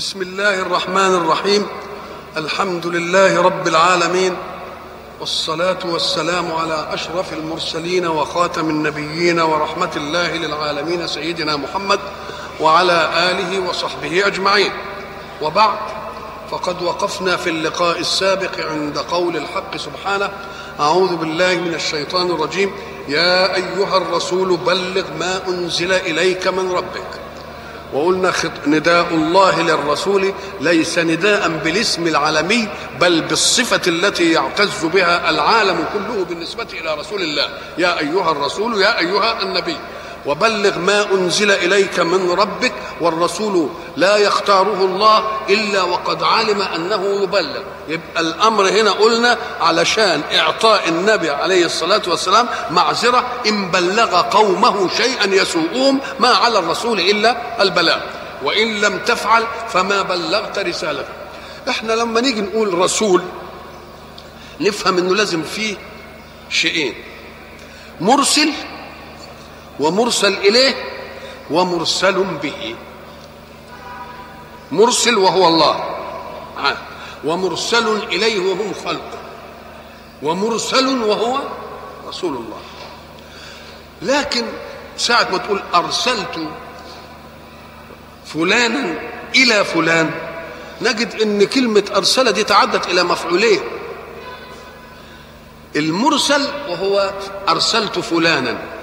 بسم 0.00 0.22
الله 0.22 0.60
الرحمن 0.62 1.14
الرحيم 1.14 1.66
الحمد 2.36 2.86
لله 2.86 3.42
رب 3.42 3.68
العالمين 3.68 4.36
والصلاة 5.20 5.78
والسلام 5.84 6.52
على 6.52 6.88
أشرف 6.92 7.32
المرسلين 7.32 8.06
وخاتم 8.06 8.70
النبيين 8.70 9.40
ورحمة 9.40 9.90
الله 9.96 10.36
للعالمين 10.36 11.06
سيدنا 11.06 11.56
محمد 11.56 12.00
وعلى 12.60 13.10
آله 13.30 13.68
وصحبه 13.68 14.26
أجمعين 14.26 14.72
وبعد 15.42 15.78
فقد 16.50 16.82
وقفنا 16.82 17.36
في 17.36 17.50
اللقاء 17.50 17.98
السابق 17.98 18.66
عند 18.70 18.98
قول 18.98 19.36
الحق 19.36 19.76
سبحانه 19.76 20.30
أعوذ 20.80 21.16
بالله 21.16 21.54
من 21.54 21.74
الشيطان 21.74 22.30
الرجيم 22.30 22.72
يا 23.08 23.54
أيها 23.54 23.96
الرسول 23.96 24.56
بلغ 24.56 25.04
ما 25.18 25.48
أنزل 25.48 25.92
إليك 25.92 26.48
من 26.48 26.72
ربك 26.72 27.19
وقلنا 27.92 28.32
نداء 28.66 29.06
الله 29.10 29.62
للرسول 29.62 30.34
ليس 30.60 30.98
نداء 30.98 31.48
بالاسم 31.48 32.06
العالمي 32.06 32.68
بل 33.00 33.20
بالصفة 33.20 33.80
التي 33.86 34.32
يعتز 34.32 34.84
بها 34.84 35.30
العالم 35.30 35.84
كله 35.92 36.24
بالنسبة 36.24 36.66
إلى 36.72 36.94
رسول 36.94 37.22
الله. 37.22 37.48
يا 37.78 37.98
أيها 37.98 38.30
الرسول 38.32 38.82
يا 38.82 38.98
أيها 38.98 39.42
النبي. 39.42 39.76
وبلغ 40.26 40.78
ما 40.78 41.12
أنزل 41.12 41.50
إليك 41.50 42.00
من 42.00 42.30
ربك 42.30 42.72
والرسول 43.00 43.70
لا 43.96 44.16
يختاره 44.16 44.84
الله 44.84 45.24
إلا 45.48 45.82
وقد 45.82 46.22
علم 46.22 46.62
أنه 46.62 47.22
يبلغ 47.22 47.62
يبقى 47.88 48.20
الأمر 48.20 48.68
هنا 48.68 48.90
قلنا 48.90 49.38
علشان 49.60 50.22
إعطاء 50.34 50.88
النبي 50.88 51.30
عليه 51.30 51.66
الصلاة 51.66 52.02
والسلام 52.08 52.48
معذرة 52.70 53.26
إن 53.46 53.70
بلغ 53.70 54.20
قومه 54.20 54.88
شيئا 54.96 55.26
يسوءهم 55.26 56.00
ما 56.20 56.28
على 56.28 56.58
الرسول 56.58 57.00
إلا 57.00 57.62
البلاغ. 57.62 58.00
وإن 58.44 58.80
لم 58.80 58.98
تفعل 58.98 59.44
فما 59.68 60.02
بلغت 60.02 60.58
رسالته. 60.58 61.12
إحنا 61.68 61.92
لما 61.92 62.20
نيجي 62.20 62.40
نقول 62.40 62.78
رسول 62.78 63.22
نفهم 64.60 64.98
إنه 64.98 65.14
لازم 65.14 65.42
فيه 65.42 65.76
شيئين. 66.50 66.94
مرسل 68.00 68.52
ومرسل 69.80 70.34
إليه 70.34 70.74
ومرسل 71.50 72.24
به. 72.42 72.74
مرسل 74.72 75.18
وهو 75.18 75.48
الله. 75.48 75.84
ومرسل 77.24 77.96
إليه 78.12 78.40
وهم 78.40 78.72
خلقه. 78.84 79.18
ومرسل 80.22 81.02
وهو 81.02 81.38
رسول 82.08 82.36
الله. 82.36 82.60
لكن 84.02 84.44
ساعة 84.96 85.28
ما 85.32 85.38
تقول 85.38 85.62
أرسلت 85.74 86.48
فلانا 88.26 88.98
إلى 89.36 89.64
فلان 89.64 90.10
نجد 90.82 91.20
أن 91.22 91.44
كلمة 91.44 91.84
أرسل 91.96 92.32
دي 92.32 92.44
تعدت 92.44 92.86
إلى 92.86 93.02
مفعولين 93.02 93.60
المرسل 95.76 96.48
وهو 96.68 97.12
أرسلت 97.48 97.98
فلانا. 97.98 98.79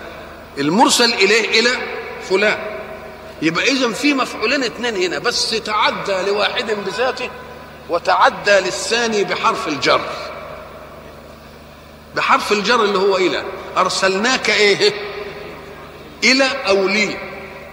المرسل 0.57 1.13
إليه 1.13 1.59
إلى 1.59 1.69
فلان. 2.29 2.77
يبقى 3.41 3.63
اذا 3.63 3.91
في 3.91 4.13
مفعولين 4.13 4.63
اثنين 4.63 4.95
هنا 4.95 5.19
بس 5.19 5.49
تعدى 5.49 6.31
لواحد 6.31 6.71
بذاته 6.71 7.29
وتعدى 7.89 8.51
للثاني 8.51 9.23
بحرف 9.23 9.67
الجر. 9.67 10.01
بحرف 12.15 12.51
الجر 12.51 12.83
اللي 12.83 12.97
هو 12.97 13.17
إلى. 13.17 13.43
أرسلناك 13.77 14.49
إيه؟ 14.49 14.93
إلى 16.23 16.45
أو 16.67 16.87
لي. 16.87 17.17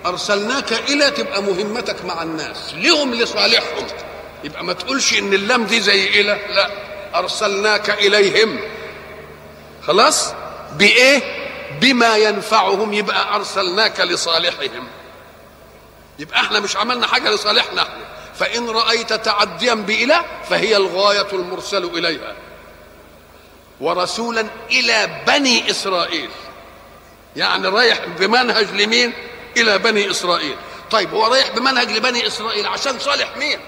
أرسلناك 0.07 0.73
إلى 0.73 1.11
تبقى 1.11 1.43
مهمتك 1.43 2.05
مع 2.05 2.23
الناس. 2.23 2.75
لهم 2.75 3.15
لصالحهم. 3.15 3.87
يبقى 4.45 4.65
ما 4.65 4.73
تقولش 4.73 5.19
إن 5.19 5.35
اللام 5.35 5.65
دي 5.65 5.81
زي 5.81 6.09
إلى. 6.21 6.39
لا. 6.51 6.71
أرسلناك 7.15 7.91
إليهم. 7.91 8.61
خلاص؟ 9.87 10.33
بإيه؟ 10.79 11.44
بما 11.81 12.17
ينفعهم 12.17 12.93
يبقى 12.93 13.35
أرسلناك 13.35 14.01
لصالحهم. 14.01 14.89
يبقى 16.19 16.41
إحنا 16.41 16.61
مش 16.61 16.77
عملنا 16.77 17.07
حاجة 17.07 17.31
لصالحنا 17.31 17.83
إحنا. 17.83 18.05
فإن 18.35 18.71
رأيت 18.71 19.12
تعديا 19.12 19.75
بإله 19.75 20.25
فهي 20.51 20.77
الغاية 20.77 21.33
المرسل 21.33 21.85
إليها. 21.85 22.35
ورسولا 23.81 24.47
إلى 24.71 25.25
بني 25.27 25.71
إسرائيل. 25.71 26.31
يعني 27.37 27.69
رايح 27.69 28.05
بمنهج 28.05 28.71
لمين؟ 28.71 29.12
إلى 29.56 29.79
بني 29.79 30.11
إسرائيل. 30.11 30.56
طيب 30.91 31.15
هو 31.15 31.27
رايح 31.27 31.51
بمنهج 31.51 31.91
لبني 31.91 32.27
إسرائيل 32.27 32.67
عشان 32.67 32.99
صالح 32.99 33.37
مين؟ 33.37 33.59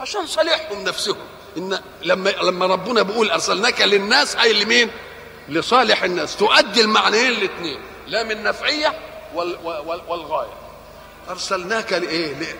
عشان 0.00 0.26
صالحهم 0.26 0.84
نفسهم. 0.84 1.16
إن 1.56 1.80
لما 2.02 2.30
لما 2.30 2.66
ربنا 2.66 3.02
بيقول 3.02 3.30
أرسلناك 3.30 3.80
للناس 3.80 4.36
أي 4.36 4.52
لمين؟ 4.52 4.90
لصالح 5.48 6.02
الناس 6.02 6.36
تؤدي 6.36 6.80
المعنيين 6.80 7.32
الاثنين 7.32 7.78
لا 8.06 8.22
من 8.22 8.42
نفعية 8.42 8.92
وال 9.34 9.56
وال 9.64 10.00
والغاية. 10.08 10.52
أرسلناك 11.30 11.92
لإيه؟ 11.92 12.56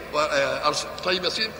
أرسل. 0.67 0.87
طيب 1.05 1.25
يا 1.25 1.28
سيدي 1.28 1.50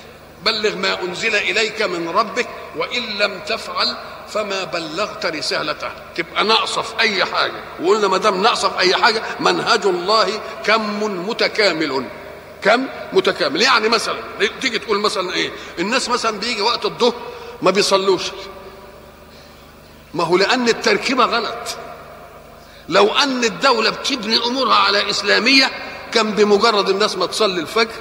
بلغ 0.45 0.77
ما 0.77 1.03
أنزل 1.03 1.37
إليك 1.37 1.83
من 1.83 2.09
ربك 2.09 2.49
وإن 2.77 3.03
لم 3.19 3.41
تفعل 3.47 3.97
فما 4.29 4.65
بلغت 4.65 5.27
رسالته. 5.27 5.91
تبقى 6.17 6.45
ناقصة 6.45 6.83
في 6.83 7.01
أي 7.01 7.25
حاجة. 7.25 7.65
وقلنا 7.83 8.09
ما 8.09 8.19
دام 8.19 8.43
ناقصة 8.43 8.69
في 8.69 8.79
أي 8.79 8.97
حاجة 8.97 9.23
منهج 9.41 9.87
الله 9.87 10.41
كم 10.65 11.03
متكامل. 11.29 12.05
كم 12.63 12.87
متكامل. 13.13 13.63
يعني 13.63 13.89
مثلا 13.89 14.19
تيجي 14.61 14.79
تقول 14.79 15.01
مثلا 15.01 15.33
إيه؟ 15.35 15.51
الناس 15.79 16.09
مثلا 16.09 16.39
بيجي 16.39 16.63
وقت 16.63 16.85
الظهر 16.85 17.15
ما 17.63 17.71
بيصلوش. 17.71 18.23
ما 20.15 20.25
هو 20.25 20.37
لأن 20.37 20.69
التركيبة 20.69 21.25
غلط. 21.25 21.77
لو 22.89 23.09
أن 23.13 23.45
الدولة 23.45 23.91
بتبني 23.91 24.37
أمورها 24.47 24.75
على 24.75 25.11
إسلامية 25.11 25.71
كان 26.13 26.33
بمجرد 26.33 26.89
الناس 26.89 27.17
ما 27.17 27.27
تصلي 27.27 27.61
الفجر 27.61 27.95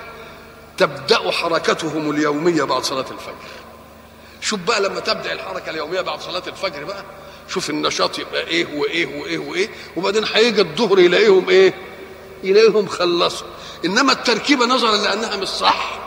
تبدأ 0.78 1.32
حركتهم 1.32 2.12
اليومية 2.12 2.64
بعد 2.64 2.84
صلاة 2.84 3.06
الفجر. 3.12 3.54
شوف 4.42 4.60
بقى 4.60 4.82
لما 4.82 5.00
تبدأ 5.00 5.34
الحركة 5.34 5.70
اليومية 5.70 6.02
بعد 6.02 6.22
صلاة 6.22 6.44
الفجر 6.48 6.84
بقى 6.84 7.04
شوف 7.50 7.70
النشاط 7.70 8.20
يبقى 8.20 8.48
إيه 8.48 8.80
وإيه 8.80 9.06
وإيه 9.22 9.38
وإيه 9.38 9.70
وبعدين 9.98 10.24
هيجي 10.34 10.62
الظهر 10.62 11.00
يلاقيهم 11.00 11.50
إيه؟ 11.50 11.74
يلاقيهم 12.44 12.88
خلصوا. 12.88 13.48
إنما 13.86 14.12
التركيبة 14.12 14.66
نظرا 14.66 14.96
لأنها 14.98 15.36
مش 15.36 15.48
صح 15.48 16.00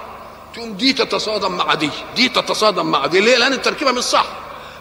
تقوم 0.55 0.73
دي 0.73 0.93
تتصادم 0.93 1.53
مع 1.57 1.75
دي 1.75 1.91
دي 2.17 2.29
تتصادم 2.29 2.87
مع 2.87 3.07
دي. 3.07 3.21
ليه؟ 3.21 3.37
لأن 3.37 3.53
التركيبة 3.53 3.93
مش 3.93 4.03
صح. 4.05 4.27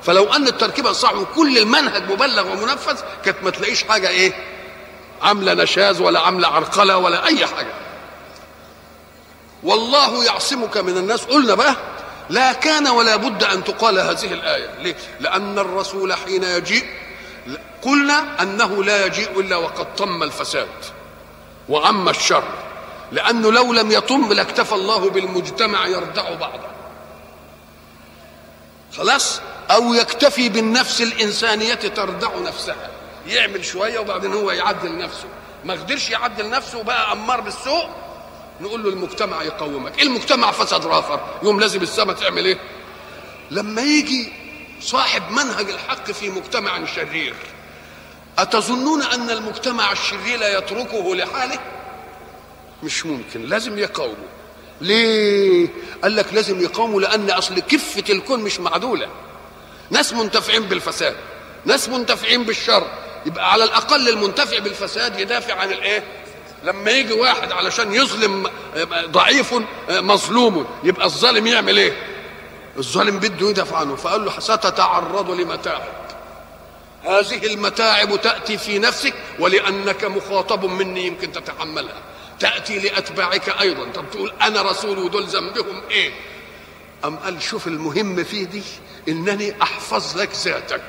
فلو 0.05 0.33
أن 0.33 0.47
التركيبه 0.47 0.91
صح 0.91 1.13
وكل 1.13 1.57
المنهج 1.57 2.11
مبلغ 2.11 2.51
ومنفذ 2.51 2.99
كانت 3.25 3.37
ما 3.43 3.49
تلاقيش 3.49 3.83
حاجة 3.83 4.07
إيه؟ 4.07 4.33
عاملة 5.21 5.53
نشاز 5.53 6.01
ولا 6.01 6.19
عاملة 6.19 6.47
عرقلة 6.47 6.97
ولا 6.97 7.25
أي 7.25 7.45
حاجة. 7.45 7.73
والله 9.63 10.25
يعصمك 10.25 10.77
من 10.77 10.97
الناس. 10.97 11.25
قلنا 11.25 11.55
بقى 11.55 11.75
لا 12.29 12.53
كان 12.53 12.87
ولا 12.87 13.15
بد 13.15 13.43
أن 13.43 13.63
تقال 13.63 13.99
هذه 13.99 14.33
الآية. 14.33 14.69
ليه؟ 14.79 14.95
لأن 15.19 15.59
الرسول 15.59 16.13
حين 16.13 16.43
يجيء 16.43 16.85
قلنا 17.81 18.41
أنه 18.41 18.83
لا 18.83 19.05
يجيء 19.05 19.39
إلا 19.39 19.55
وقد 19.55 19.95
طم 19.95 20.23
الفساد 20.23 20.67
وعم 21.69 22.09
الشر. 22.09 22.43
لأنه 23.11 23.51
لو 23.51 23.73
لم 23.73 23.91
يطم 23.91 24.33
لاكتفى 24.33 24.75
الله 24.75 25.09
بالمجتمع 25.09 25.87
يردع 25.87 26.33
بعضه. 26.33 26.67
خلاص؟ 28.97 29.41
أو 29.71 29.93
يكتفي 29.93 30.49
بالنفس 30.49 31.01
الإنسانية 31.01 31.73
تردع 31.73 32.39
نفسها. 32.39 32.89
يعمل 33.27 33.65
شوية 33.65 33.99
وبعدين 33.99 34.33
هو 34.33 34.51
يعدل 34.51 34.97
نفسه. 34.97 35.27
ما 35.65 35.73
قدرش 35.73 36.09
يعدل 36.09 36.49
نفسه 36.49 36.77
وبقى 36.77 37.11
أمار 37.11 37.41
بالسوء 37.41 37.89
نقول 38.61 38.83
له 38.83 38.89
المجتمع 38.89 39.43
يقومك. 39.43 40.01
المجتمع؟ 40.01 40.51
فسد 40.51 40.85
اخر 40.85 41.19
يوم 41.43 41.59
لازم 41.59 41.81
السماء 41.81 42.15
تعمل 42.15 42.45
إيه؟ 42.45 42.57
لما 43.51 43.81
يجي 43.81 44.33
صاحب 44.81 45.31
منهج 45.31 45.69
الحق 45.69 46.11
في 46.11 46.29
مجتمع 46.29 46.85
شرير 46.85 47.35
أتظنون 48.37 49.01
أن 49.01 49.29
المجتمع 49.29 49.91
الشرير 49.91 50.39
يتركه 50.41 51.15
لحاله؟ 51.15 51.59
مش 52.83 53.05
ممكن. 53.05 53.41
لازم 53.41 53.79
يقاومه. 53.79 54.25
ليه؟ 54.81 55.67
قال 56.03 56.15
لك 56.15 56.33
لازم 56.33 56.61
يقاوموا 56.61 57.01
لأن 57.01 57.29
أصل 57.29 57.59
كفة 57.59 58.03
الكون 58.09 58.39
مش 58.39 58.59
معدولة. 58.59 59.07
ناس 59.89 60.13
منتفعين 60.13 60.63
بالفساد 60.63 61.15
ناس 61.65 61.89
منتفعين 61.89 62.43
بالشر. 62.43 62.87
يبقى 63.25 63.51
على 63.51 63.63
الأقل 63.63 64.09
المنتفع 64.09 64.59
بالفساد 64.59 65.19
يدافع 65.19 65.53
عن 65.53 65.71
الإيه؟ 65.71 66.03
لما 66.63 66.91
يجي 66.91 67.13
واحد 67.13 67.51
علشان 67.51 67.93
يظلم 67.93 68.49
ضعيف 69.05 69.53
مظلوم 69.89 70.67
يبقى 70.83 71.05
الظالم 71.05 71.47
يعمل 71.47 71.77
إيه؟ 71.77 71.93
الظالم 72.77 73.19
بده 73.19 73.49
يدافع 73.49 73.77
عنه. 73.77 73.95
فقال 73.95 74.25
له 74.25 74.39
ستتعرض 74.39 75.31
لمتاعب 75.31 76.05
هذه 77.03 77.45
المتاعب 77.45 78.21
تأتي 78.21 78.57
في 78.57 78.79
نفسك 78.79 79.13
ولأنك 79.39 80.03
مخاطب 80.05 80.65
مني 80.65 81.07
يمكن 81.07 81.31
تتحملها. 81.31 82.01
تأتي 82.39 82.79
لأتباعك 82.79 83.49
أيضا. 83.61 83.91
طب 83.91 84.05
تقول 84.11 84.33
أنا 84.41 84.61
رسول 84.61 84.97
ودول 84.97 85.23
ذنبهم 85.23 85.81
إيه؟ 85.91 86.11
أم 87.05 87.15
قال 87.15 87.41
شوف 87.41 87.67
المهم 87.67 88.23
فيه 88.23 88.45
دي 88.45 88.63
إنني 89.07 89.61
أحفظ 89.61 90.17
لك 90.17 90.29
ذاتك. 90.35 90.81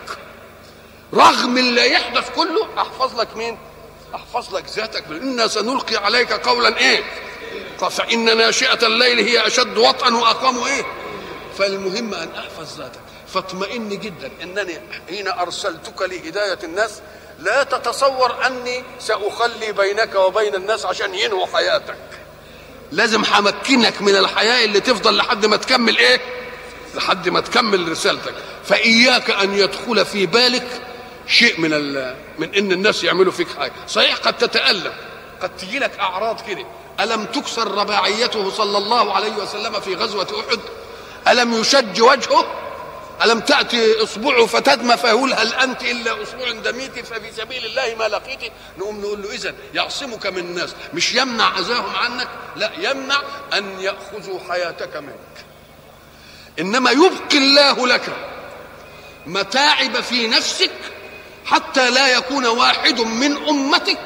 رغم 1.14 1.58
اللي 1.58 1.92
يحدث 1.92 2.30
كله 2.30 2.68
أحفظ 2.78 3.20
لك 3.20 3.36
مين؟ 3.36 3.58
أحفظ 4.14 4.56
لك 4.56 4.64
ذاتك. 4.76 5.04
إنا 5.10 5.46
سنلقي 5.46 5.96
عليك 5.96 6.32
قولا 6.32 6.78
إيه؟ 6.78 7.04
فإن 7.90 8.38
ناشئة 8.38 8.86
الليل 8.86 9.18
هي 9.18 9.46
أشد 9.46 9.78
وطئا 9.78 10.14
وأقام 10.14 10.64
إيه؟ 10.64 10.82
فالمهم 11.58 12.14
أن 12.14 12.28
أحفظ 12.38 12.78
ذاتك. 12.78 13.00
فاطمئن 13.34 13.88
جدا 13.88 14.30
إنني 14.42 14.80
حين 15.08 15.28
أرسلتك 15.28 16.02
لهداية 16.02 16.58
الناس 16.64 17.00
لا 17.38 17.62
تتصور 17.62 18.46
أني 18.46 18.84
سأخلي 18.98 19.72
بينك 19.72 20.14
وبين 20.14 20.54
الناس 20.54 20.86
عشان 20.86 21.14
ينهوا 21.14 21.46
حياتك. 21.46 21.98
لازم 22.92 23.24
همكنك 23.24 24.02
من 24.02 24.16
الحياة 24.16 24.64
اللي 24.64 24.80
تفضل 24.80 25.16
لحد 25.16 25.46
ما 25.46 25.56
تكمل 25.56 25.98
إيه؟ 25.98 26.20
لحد 26.96 27.28
ما 27.28 27.40
تكمل 27.40 27.88
رسالتك. 27.88 28.34
فإياك 28.64 29.30
أن 29.30 29.54
يدخل 29.54 30.06
في 30.06 30.26
بالك 30.26 30.82
شيء 31.26 31.60
من 31.60 31.70
من 32.38 32.54
إن 32.54 32.72
الناس 32.72 33.04
يعملوا 33.04 33.32
فيك 33.32 33.48
حاجة. 33.58 33.72
صحيح 33.88 34.16
قد 34.16 34.38
تتألم. 34.38 34.92
قد 35.42 35.56
تجي 35.56 35.78
لك 35.78 35.98
أعراض 35.98 36.40
كده. 36.48 36.66
ألم 37.00 37.24
تكسر 37.24 37.70
رباعيته 37.70 38.50
صلى 38.50 38.78
الله 38.78 39.14
عليه 39.14 39.36
وسلم 39.36 39.80
في 39.80 39.94
غزوة 39.94 40.44
أحد؟ 40.48 40.60
ألم 41.28 41.54
يشج 41.54 42.00
وجهه؟ 42.00 42.46
ألم 43.24 43.40
تأتي 43.40 44.02
إصبعه 44.02 44.46
فتدمى 44.46 44.96
فيقول 44.96 45.32
هل 45.32 45.54
أنت 45.54 45.82
إلا 45.82 46.22
أصبع 46.22 46.50
دميت 46.50 46.98
ففي 47.06 47.32
سبيل 47.36 47.66
الله 47.66 47.94
ما 47.98 48.08
لقيت. 48.08 48.52
نقوم 48.78 49.00
نقول 49.00 49.22
له 49.22 49.34
إذا 49.34 49.54
يعصمك 49.74 50.26
من 50.26 50.38
الناس. 50.38 50.74
مش 50.94 51.14
يمنع 51.14 51.58
أذاهم 51.58 51.96
عنك؟ 51.96 52.28
لا 52.56 52.72
يمنع 52.78 53.22
أن 53.52 53.80
يأخذوا 53.80 54.40
حياتك 54.48 54.96
منك. 54.96 55.36
إنما 56.60 56.90
يبقي 56.90 57.38
الله 57.38 57.86
لك 57.86 58.16
متاعب 59.26 60.00
في 60.00 60.28
نفسك 60.28 60.70
حتى 61.44 61.90
لا 61.90 62.16
يكون 62.16 62.46
واحد 62.46 63.00
من 63.00 63.48
أمتك 63.48 63.98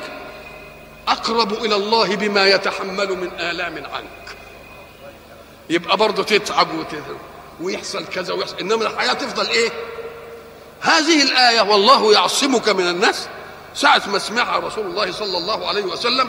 أقرب 1.08 1.52
إلى 1.52 1.74
الله 1.74 2.16
بما 2.16 2.46
يتحمل 2.46 3.08
من 3.16 3.40
آلام 3.40 3.74
عنك. 3.92 4.36
يبقى 5.70 5.96
برضه 5.96 6.22
تتعب 6.22 6.74
وتذهب 6.74 7.16
ويحصل 7.60 8.04
كذا 8.06 8.34
ويحصل 8.34 8.58
إنما 8.58 8.86
الحياة 8.86 9.12
تفضل 9.12 9.48
إيه؟ 9.48 9.70
هذه 10.80 11.22
الآية 11.22 11.60
والله 11.60 12.12
يعصمك 12.12 12.68
من 12.68 12.88
الناس. 12.88 13.28
ساعة 13.74 14.02
ما 14.06 14.18
سمعها 14.18 14.58
رسول 14.58 14.86
الله 14.86 15.12
صلى 15.12 15.38
الله 15.38 15.68
عليه 15.68 15.82
وسلم 15.82 16.28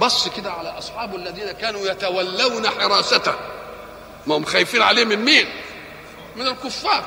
بص 0.00 0.28
كده 0.28 0.52
على 0.52 0.78
اصحابه 0.78 1.16
الذين 1.16 1.52
كانوا 1.52 1.86
يتولون 1.86 2.68
حراسته. 2.68 3.34
ما 4.26 4.36
هم 4.36 4.44
خايفين 4.44 4.82
عليه 4.82 5.04
من 5.04 5.24
مين؟ 5.24 5.48
من 6.36 6.46
الكفار. 6.46 7.04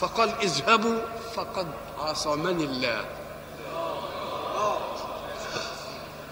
فقال 0.00 0.34
اذهبوا 0.42 0.98
فقد 1.36 1.66
عصمني 1.98 2.64
الله. 2.64 3.04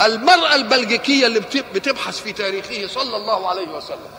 المرأة 0.03 0.55
البلجيكية 0.55 1.27
اللي 1.27 1.41
بتبحث 1.75 2.21
في 2.21 2.33
تاريخه 2.33 2.87
صلى 2.95 3.17
الله 3.17 3.49
عليه 3.49 3.69
وسلم. 3.69 4.11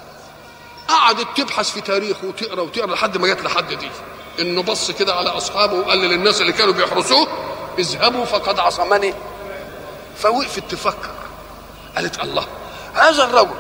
قعدت 0.88 1.28
تبحث 1.38 1.72
في 1.72 1.82
تاريخه 1.82 2.28
وتقرأ 2.28 2.62
وتقرأ 2.62 2.96
لحد 2.96 3.18
ما 3.18 3.28
جت 3.28 3.42
لحد 3.42 3.74
دي. 3.74 3.90
إنه 4.40 4.64
بص 4.64 4.92
كده 4.92 5.16
على 5.16 5.30
أصحابه 5.30 5.74
وقال 5.74 5.98
للناس 5.98 6.42
اللي 6.42 6.54
كانوا 6.54 6.74
بيحرسوه 6.74 7.28
اذهبوا 7.80 8.26
فقد 8.26 8.60
عصمني. 8.60 9.14
فوقفت 10.18 10.72
تفكر. 10.72 11.12
قالت 11.96 12.24
الله 12.24 12.48
هذا 12.94 13.24
الرجل 13.24 13.56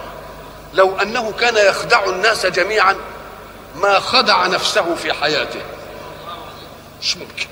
لو 0.75 0.97
أنه 0.97 1.31
كان 1.31 1.57
يخدع 1.69 2.03
الناس 2.05 2.45
جميعا 2.45 2.95
ما 3.75 3.99
خدع 3.99 4.47
نفسه 4.47 4.95
في 4.95 5.13
حياته. 5.13 5.59
مش 7.01 7.17
ممكن. 7.17 7.45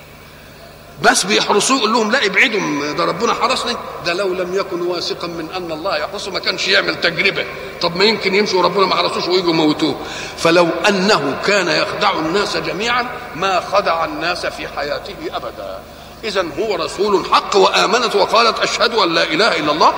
بس 1.02 1.26
بيحرسوه 1.26 1.78
يقول 1.78 1.92
لهم 1.92 2.10
لا 2.10 2.26
ابعدوا 2.26 2.92
ده 2.92 3.04
ربنا 3.04 3.34
حرسني. 3.34 3.76
ده 4.06 4.12
لو 4.12 4.34
لم 4.34 4.54
يكن 4.54 4.82
واثقا 4.82 5.26
من 5.26 5.48
أن 5.56 5.72
الله 5.72 5.96
يحرسه 5.96 6.30
ما 6.30 6.38
كانش 6.38 6.68
يعمل 6.68 7.00
تجربة. 7.00 7.46
طب 7.80 7.96
ما 7.96 8.04
يمكن 8.04 8.34
يمشوا 8.34 8.58
وربنا 8.58 8.86
ما 8.86 8.96
حرسوش 8.96 9.28
ويجوا 9.28 9.52
موتوه 9.52 10.00
فلو 10.38 10.68
أنه 10.88 11.40
كان 11.46 11.68
يخدع 11.68 12.12
الناس 12.12 12.56
جميعا 12.56 13.06
ما 13.34 13.60
خدع 13.60 14.04
الناس 14.04 14.46
في 14.46 14.68
حياته 14.68 15.14
ابدا. 15.32 15.78
اذا 16.24 16.46
هو 16.58 16.74
رسول 16.74 17.26
حق 17.32 17.56
وآمنت 17.56 18.16
وقالت 18.16 18.58
أشهد 18.58 18.94
أن 18.94 19.14
لا 19.14 19.22
إله 19.22 19.56
إلا 19.56 19.72
الله. 19.72 19.94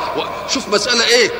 شوف 0.49 0.69
مسألة 0.69 1.07
إيه؟ 1.07 1.31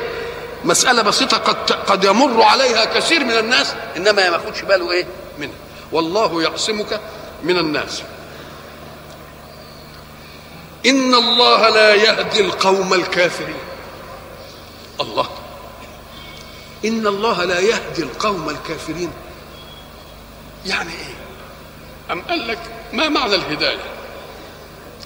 مسألة 0.65 1.01
بسيطة 1.01 1.37
قد 1.37 1.71
قد 1.71 2.03
يمر 2.03 2.41
عليها 2.41 2.85
كثير 2.85 3.23
من 3.23 3.37
الناس 3.37 3.73
إنما 3.97 4.11
ما 4.11 4.21
ياخدش 4.21 4.61
باله 4.61 4.91
إيه؟ 4.91 5.07
منها. 5.39 5.55
والله 5.91 6.41
يعصمك 6.41 7.01
من 7.43 7.57
الناس. 7.57 8.01
إن 10.85 11.13
الله 11.13 11.69
لا 11.69 11.95
يهدي 11.95 12.41
القوم 12.41 12.93
الكافرين. 12.93 13.59
الله. 15.01 15.29
إن 16.85 17.07
الله 17.07 17.43
لا 17.43 17.59
يهدي 17.59 18.03
القوم 18.03 18.49
الكافرين. 18.49 19.11
يعني 20.65 20.91
إيه؟ 20.91 21.15
أم 22.11 22.21
قال 22.21 22.47
لك 22.47 22.59
ما 22.93 23.09
معنى 23.09 23.35
الهداية؟ 23.35 23.83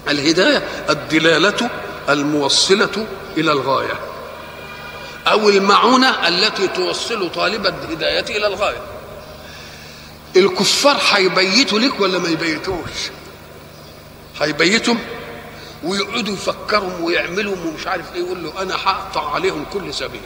الهداية 0.08 0.62
الدلالة 0.90 1.70
الموصلة 2.08 3.06
إلى 3.36 3.52
الغاية. 3.52 4.11
أو 5.26 5.48
المعونة 5.48 6.28
التي 6.28 6.68
توصل 6.68 7.32
طالب 7.32 7.66
الهداية 7.66 8.36
إلى 8.36 8.46
الغاية. 8.46 8.82
الكفار 10.36 10.98
هيبيتوا 11.10 11.78
لك 11.78 12.00
ولا 12.00 12.18
ما 12.18 12.28
يبيتوش؟ 12.28 13.10
هيبيتوا 14.40 14.94
ويقعدوا 15.84 16.34
يفكروا 16.34 16.98
ويعملوا 17.00 17.56
ومش 17.56 17.86
عارف 17.86 18.14
إيه 18.14 18.20
يقول 18.20 18.44
له 18.44 18.62
أنا 18.62 18.74
هقطع 18.74 19.34
عليهم 19.34 19.64
كل 19.72 19.94
سبيل. 19.94 20.20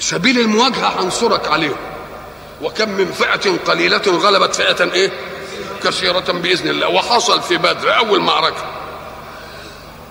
سبيل 0.00 0.38
المواجهة 0.38 1.02
هنصرك 1.02 1.48
عليهم. 1.48 1.76
وكم 2.62 2.88
من 2.88 3.12
فئة 3.12 3.56
قليلة 3.66 4.02
غلبت 4.06 4.56
فئة 4.56 4.92
إيه؟ 4.92 5.12
كثيرة 5.84 6.32
بإذن 6.32 6.68
الله. 6.68 6.88
وحصل 6.88 7.42
في 7.42 7.56
بدر 7.56 7.96
أول 7.96 8.20
معركة. 8.20 8.64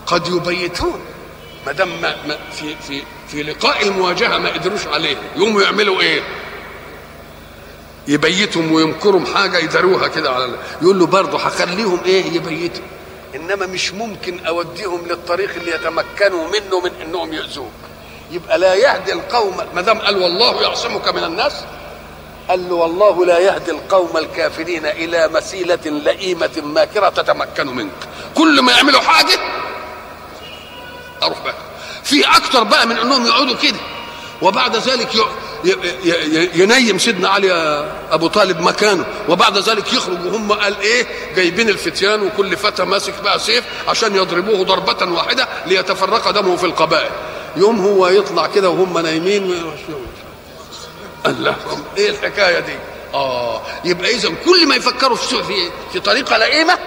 قد 0.06 0.28
يبيتون. 0.28 1.02
ما 1.68 1.74
دام 1.74 1.90
في 2.52 2.76
في 2.88 3.04
في 3.28 3.44
لقاء 3.44 3.84
المواجهة 3.84 4.38
ما 4.38 4.50
قدروش 4.50 4.88
عليه 4.88 5.18
يقوموا 5.36 5.62
يعملوا 5.62 6.02
إيه؟ 6.02 6.22
يبيتهم 8.08 8.72
ويمكرهم 8.72 9.26
حاجة 9.26 9.58
يداروها 9.58 10.08
كده 10.08 10.32
على 10.32 10.56
يقول 10.82 11.00
له 11.00 11.06
برضه 11.06 11.38
هخليهم 11.40 12.00
إيه؟ 12.06 12.26
يبيتوا. 12.26 12.84
إنما 13.36 13.66
مش 13.66 13.94
ممكن 13.94 14.46
أوديهم 14.46 15.06
للطريق 15.08 15.50
اللي 15.56 15.72
يتمكنوا 15.72 16.48
منه 16.48 16.80
من 16.80 16.92
إنهم 17.02 17.34
يؤذوك. 17.34 17.72
يبقى 18.32 18.60
لا 18.60 18.74
يهدي 18.74 19.14
القوم 19.14 19.58
ما 19.76 19.82
دام 19.82 19.98
قال 20.00 20.18
والله 20.18 20.62
يعصمك 20.62 21.08
من 21.08 21.24
الناس 21.24 21.54
قال 22.50 22.70
له 22.70 22.76
والله 22.76 23.26
لا 23.26 23.40
يهدي 23.40 23.72
القوم 23.72 24.18
الكافرين 24.18 24.86
إلى 24.86 25.28
مسيلة 25.28 25.80
لئيمة 25.86 26.62
ماكره 26.64 27.10
تتمكن 27.10 27.68
منك. 27.68 27.92
كل 28.36 28.62
ما 28.62 28.72
يعملوا 28.72 29.02
حاجة 29.02 29.40
أروح 31.24 31.42
بقى. 31.44 31.56
في 32.04 32.26
أكتر 32.26 32.64
بقى 32.64 32.88
من 32.88 32.98
إنهم 32.98 33.26
يقعدوا 33.26 33.56
كده. 33.56 33.80
وبعد 34.42 34.76
ذلك 34.76 35.10
ينيم 36.56 37.00
سيدنا 37.00 37.30
علي 37.30 37.52
أبو 38.12 38.28
طالب 38.28 38.60
مكانه. 38.62 39.06
وبعد 39.30 39.58
ذلك 39.58 39.94
يخرج 39.94 40.26
وهم 40.26 40.52
قال 40.52 40.82
إيه؟ 40.82 41.08
جايبين 41.36 41.70
الفتيان 41.70 42.22
وكل 42.24 42.58
فتى 42.58 42.84
ماسك 42.84 43.14
بقى 43.24 43.40
سيف 43.40 43.64
عشان 43.88 44.16
يضربوه 44.16 44.64
ضربة 44.64 45.12
واحدة 45.12 45.48
ليتفرق 45.66 46.32
دمه 46.32 46.56
في 46.56 46.66
القبائل. 46.66 47.12
يوم 47.56 47.80
هو 47.82 48.08
يطلع 48.08 48.48
كده 48.48 48.70
وهم 48.70 49.00
نايمين 49.00 49.74
الله. 51.26 51.56
إيه 51.98 52.10
الحكاية 52.10 52.60
دي؟ 52.60 52.76
آه. 53.14 53.62
يبقى 53.86 54.12
اذا 54.12 54.30
كل 54.46 54.68
ما 54.68 54.76
يفكروا 54.76 55.18
في 55.18 55.44
في, 55.94 56.00
طريقة 56.00 56.38
لئيمة 56.38 56.78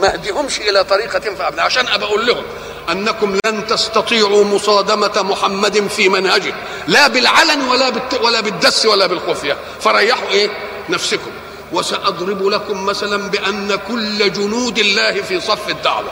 ما 0.00 0.12
اهديهمش 0.12 0.60
إلى 0.60 0.84
طريقة 0.84 1.18
تنفع 1.18 1.62
عشان 1.62 1.88
أبقى 1.88 2.08
أقول 2.08 2.26
لهم. 2.26 2.42
أنكم 2.90 3.38
لن 3.46 3.66
تستطيعوا 3.66 4.44
مصادمة 4.44 5.22
محمد 5.22 5.88
في 5.88 6.08
منهجه 6.08 6.54
لا 6.86 7.08
بالعلن 7.08 7.68
ولا. 7.68 7.92
ولا 8.22 8.40
بالدس 8.40 8.86
ولا 8.86 9.06
بالخفية. 9.06 9.56
فريحوا 9.80 10.28
إيه؟ 10.28 10.50
نفسكم. 10.88 11.30
وسأضرب 11.72 12.48
لكم 12.48 12.84
مثلا 12.86 13.30
بأن 13.30 13.78
كل 13.88 14.32
جنود 14.32 14.78
الله 14.78 15.22
في 15.22 15.40
صف 15.40 15.68
الدعوة. 15.68 16.10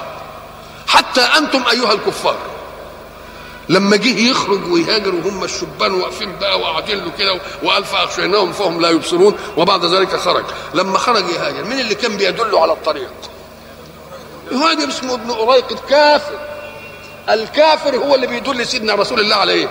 حتى 0.86 1.20
أنتم 1.20 1.62
أيها 1.72 1.92
الكفار. 1.92 2.36
لما 3.68 3.96
جه 3.96 4.30
يخرج 4.30 4.72
ويهاجر 4.72 5.14
وهم 5.14 5.44
الشبان 5.44 5.94
واقفين 5.94 6.36
بقى 6.40 6.60
وقاعدين 6.60 6.98
له 6.98 7.10
كده 7.18 7.40
وقال 7.62 7.84
فاغشيناهم 7.84 8.52
فهم 8.52 8.80
لا 8.80 8.90
يبصرون 8.90 9.36
وبعد 9.56 9.84
ذلك 9.84 10.16
خرج. 10.16 10.44
لما 10.74 10.98
خرج 10.98 11.24
يهاجر 11.28 11.64
مين 11.64 11.80
اللي 11.80 11.94
كان 11.94 12.16
بيدله 12.16 12.62
على 12.62 12.72
الطريق؟ 12.72 13.10
يهاجر 14.52 14.88
اسمه 14.88 15.14
ابن 15.14 15.30
أريقط 15.30 15.88
كافر. 15.88 16.38
الكافر 17.30 17.96
هو 17.96 18.14
اللي 18.14 18.26
بيدل 18.26 18.66
سيدنا 18.66 18.94
رسول 18.94 19.20
الله 19.20 19.36
على 19.36 19.52
إيه 19.52 19.68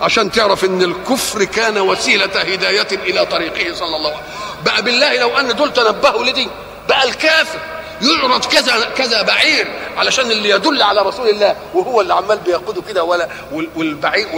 عشان 0.00 0.30
تعرف 0.32 0.64
إن 0.64 0.82
الكفر 0.82 1.44
كان 1.44 1.78
وسيلة 1.78 2.24
هداية 2.40 2.88
إلى 2.92 3.26
طريقه 3.26 3.74
صلى 3.74 3.96
الله 3.96 4.08
عليه 4.10 4.18
وسلم. 4.18 4.64
بقى 4.64 4.82
بالله 4.82 5.16
لو 5.20 5.38
أن 5.38 5.56
دول 5.56 5.72
تنبهوا 5.72 6.24
لدي 6.24 6.48
بقى 6.88 7.04
الكافر 7.04 7.58
يعرض 8.02 8.44
كذا 8.44 8.84
كذا 8.96 9.22
بعير 9.22 9.68
علشان 9.96 10.30
اللي 10.30 10.48
يدل 10.50 10.82
على 10.82 11.02
رسول 11.02 11.28
الله 11.28 11.56
وهو 11.74 12.00
اللي 12.00 12.14
عمال 12.14 12.38
بيقوده 12.38 12.82
كده 12.88 13.04
ولا 13.04 13.28
والبعير 13.76 14.28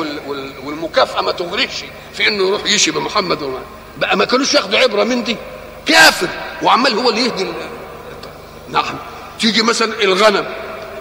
والمكافأة 0.64 1.20
ما 1.22 1.32
تغرقش 1.32 1.84
في 2.14 2.28
إنه 2.28 2.48
يروح 2.48 2.64
يشي 2.66 2.90
بمحمد 2.90 3.42
وما 3.42 3.58
بقى 3.98 4.16
ما 4.16 4.24
كانوش 4.24 4.54
ياخدوا 4.54 4.78
عبرة 4.78 5.04
من 5.04 5.24
دي. 5.24 5.36
كافر 5.86 6.28
وعمال 6.62 6.98
هو 6.98 7.10
اللي 7.10 7.20
يهدي 7.24 7.46
نعم. 8.68 8.84
تيجي 9.40 9.62
مثلا 9.62 10.02
الغنم. 10.02 10.46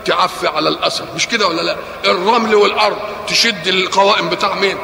تعفي 0.06 0.48
على 0.48 0.70
الاثر 0.70 1.06
مش 1.16 1.28
كده 1.28 1.48
ولا 1.48 1.62
لا؟ 1.62 1.76
الرمل 2.06 2.56
والأرض 2.56 2.98
تشد 3.28 3.68
القوائم 3.68 4.30
بتاع 4.30 4.56
مين؟ 4.56 4.78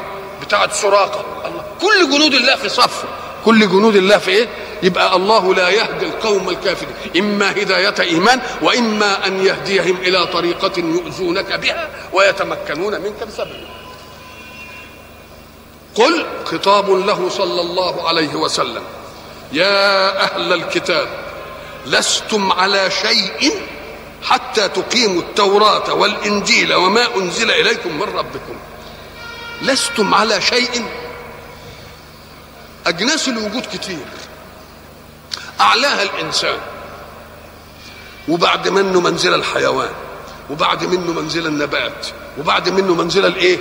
بتاعه 0.46 0.74
سراقة. 0.74 1.26
الله. 1.46 1.64
كل 1.82 2.10
جنود 2.12 2.34
الله 2.34 2.56
في 2.56 2.70
صف. 2.70 3.04
كل 3.46 3.60
جنود 3.60 3.96
الله 3.96 4.18
في 4.18 4.32
إيه؟ 4.32 4.48
يبقى 4.84 5.16
الله 5.16 5.54
لا 5.54 5.70
يهدي 5.70 6.06
القوم 6.06 6.50
الكافرين. 6.50 6.96
إما 7.18 7.52
هداية 7.52 7.96
إيمان 8.00 8.42
وإما 8.62 9.28
أن 9.28 9.46
يهديهم 9.46 9.98
إلى 9.98 10.28
طريقة 10.28 10.72
يؤذونك 10.78 11.54
بها 11.54 11.90
ويتمكنون 12.14 13.02
منك 13.02 13.24
بسببها. 13.28 13.68
قل 15.96 16.26
خطاب 16.46 16.90
له 16.90 17.30
صلى 17.30 17.62
الله 17.62 18.08
عليه 18.08 18.36
وسلم. 18.36 18.84
يا 19.54 20.24
أهل 20.24 20.54
الكتاب 20.54 21.08
لستم 21.86 22.52
على 22.52 22.92
شيء 22.92 23.54
حتى 24.24 24.70
تقيموا 24.70 25.22
التوراة 25.22 25.94
والإنجيل 25.94 26.74
وما 26.74 27.16
أنزل 27.16 27.52
إليكم 27.52 27.96
من 27.96 28.04
ربكم. 28.04 28.56
لستم 29.62 30.14
على 30.14 30.42
شيء؟ 30.42 30.86
أجناس 32.88 33.28
الوجود 33.28 33.66
كتير. 33.74 34.06
أعلاها 35.62 36.04
الإنسان. 36.04 36.58
وبعد 38.28 38.68
منه 38.68 39.02
منزل 39.02 39.34
الحيوان 39.34 39.92
وبعد 40.50 40.84
منه 40.84 41.22
منزل 41.22 41.48
النبات 41.48 42.08
وبعد 42.40 42.70
منه 42.70 42.96
منزل 42.96 43.26
الإيه؟ 43.26 43.58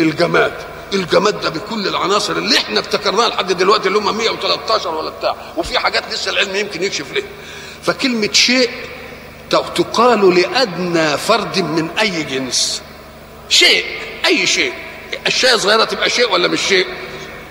الجماد. 0.00 0.52
الجماد 0.92 1.40
ده 1.40 1.48
بكل 1.48 1.86
العناصر 1.88 2.32
اللي 2.32 2.58
إحنا 2.58 2.80
افتكرناها 2.80 3.28
لحد 3.28 3.52
دلوقتي 3.52 3.88
اللي 3.88 3.98
هم 3.98 4.16
113 4.18 4.94
ولا 4.94 5.10
بتاع. 5.10 5.36
وفي 5.56 5.78
حاجات 5.78 6.04
لسه 6.12 6.30
العلم 6.30 6.56
يمكن 6.56 6.82
يكشف 6.82 7.12
ليه. 7.12 7.24
فكلمة 7.82 8.32
شيء 8.32 8.70
تقال 9.50 10.34
لأدنى 10.40 11.16
فرد 11.16 11.58
من 11.58 11.90
أي 12.00 12.22
جنس. 12.22 12.82
شيء 13.48 13.84
أي 14.26 14.46
شيء. 14.46 14.72
الشيء 15.26 15.56
صغيرة 15.56 15.84
تبقى 15.84 16.10
شيء 16.10 16.32
ولا 16.32 16.48
مش 16.48 16.60
شيء؟ 16.60 16.86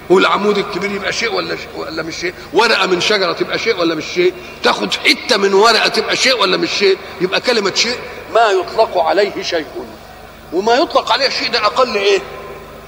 والعمود 0.09 0.57
الكبير 0.57 0.91
يبقى 0.91 1.13
شيء 1.13 1.33
ولا 1.33 1.55
شيء 1.55 1.67
ولا 1.75 2.03
مش 2.03 2.15
شيء؟ 2.15 2.33
ورقة 2.53 2.85
من 2.85 3.01
شجرة 3.01 3.33
تبقى 3.33 3.59
شيء 3.59 3.79
ولا 3.79 3.95
مش 3.95 4.05
شيء؟ 4.15 4.33
تاخد 4.63 4.93
حتة 4.93 5.37
من 5.37 5.53
ورقة 5.53 5.87
تبقى 5.87 6.15
شيء 6.15 6.41
ولا 6.41 6.57
مش 6.57 6.69
شيء؟ 6.79 6.97
يبقى 7.21 7.41
كلمة 7.41 7.73
شيء 7.75 7.97
ما 8.33 8.41
يطلق 8.49 8.97
عليه 8.97 9.43
شيء. 9.43 9.65
وما 10.53 10.75
يطلق 10.75 11.11
عليه 11.11 11.27
الشيء 11.27 11.51
ده 11.51 11.65
أقل 11.65 11.95
إيه؟ 11.95 12.19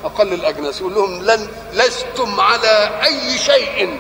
أقل 0.04 0.34
الأجناس. 0.34 0.82
يقول 0.82 0.94
لهم 0.94 1.24
لن 1.24 1.48
لستم 1.74 2.40
على 2.40 3.02
أي 3.04 3.38
شيء. 3.38 4.00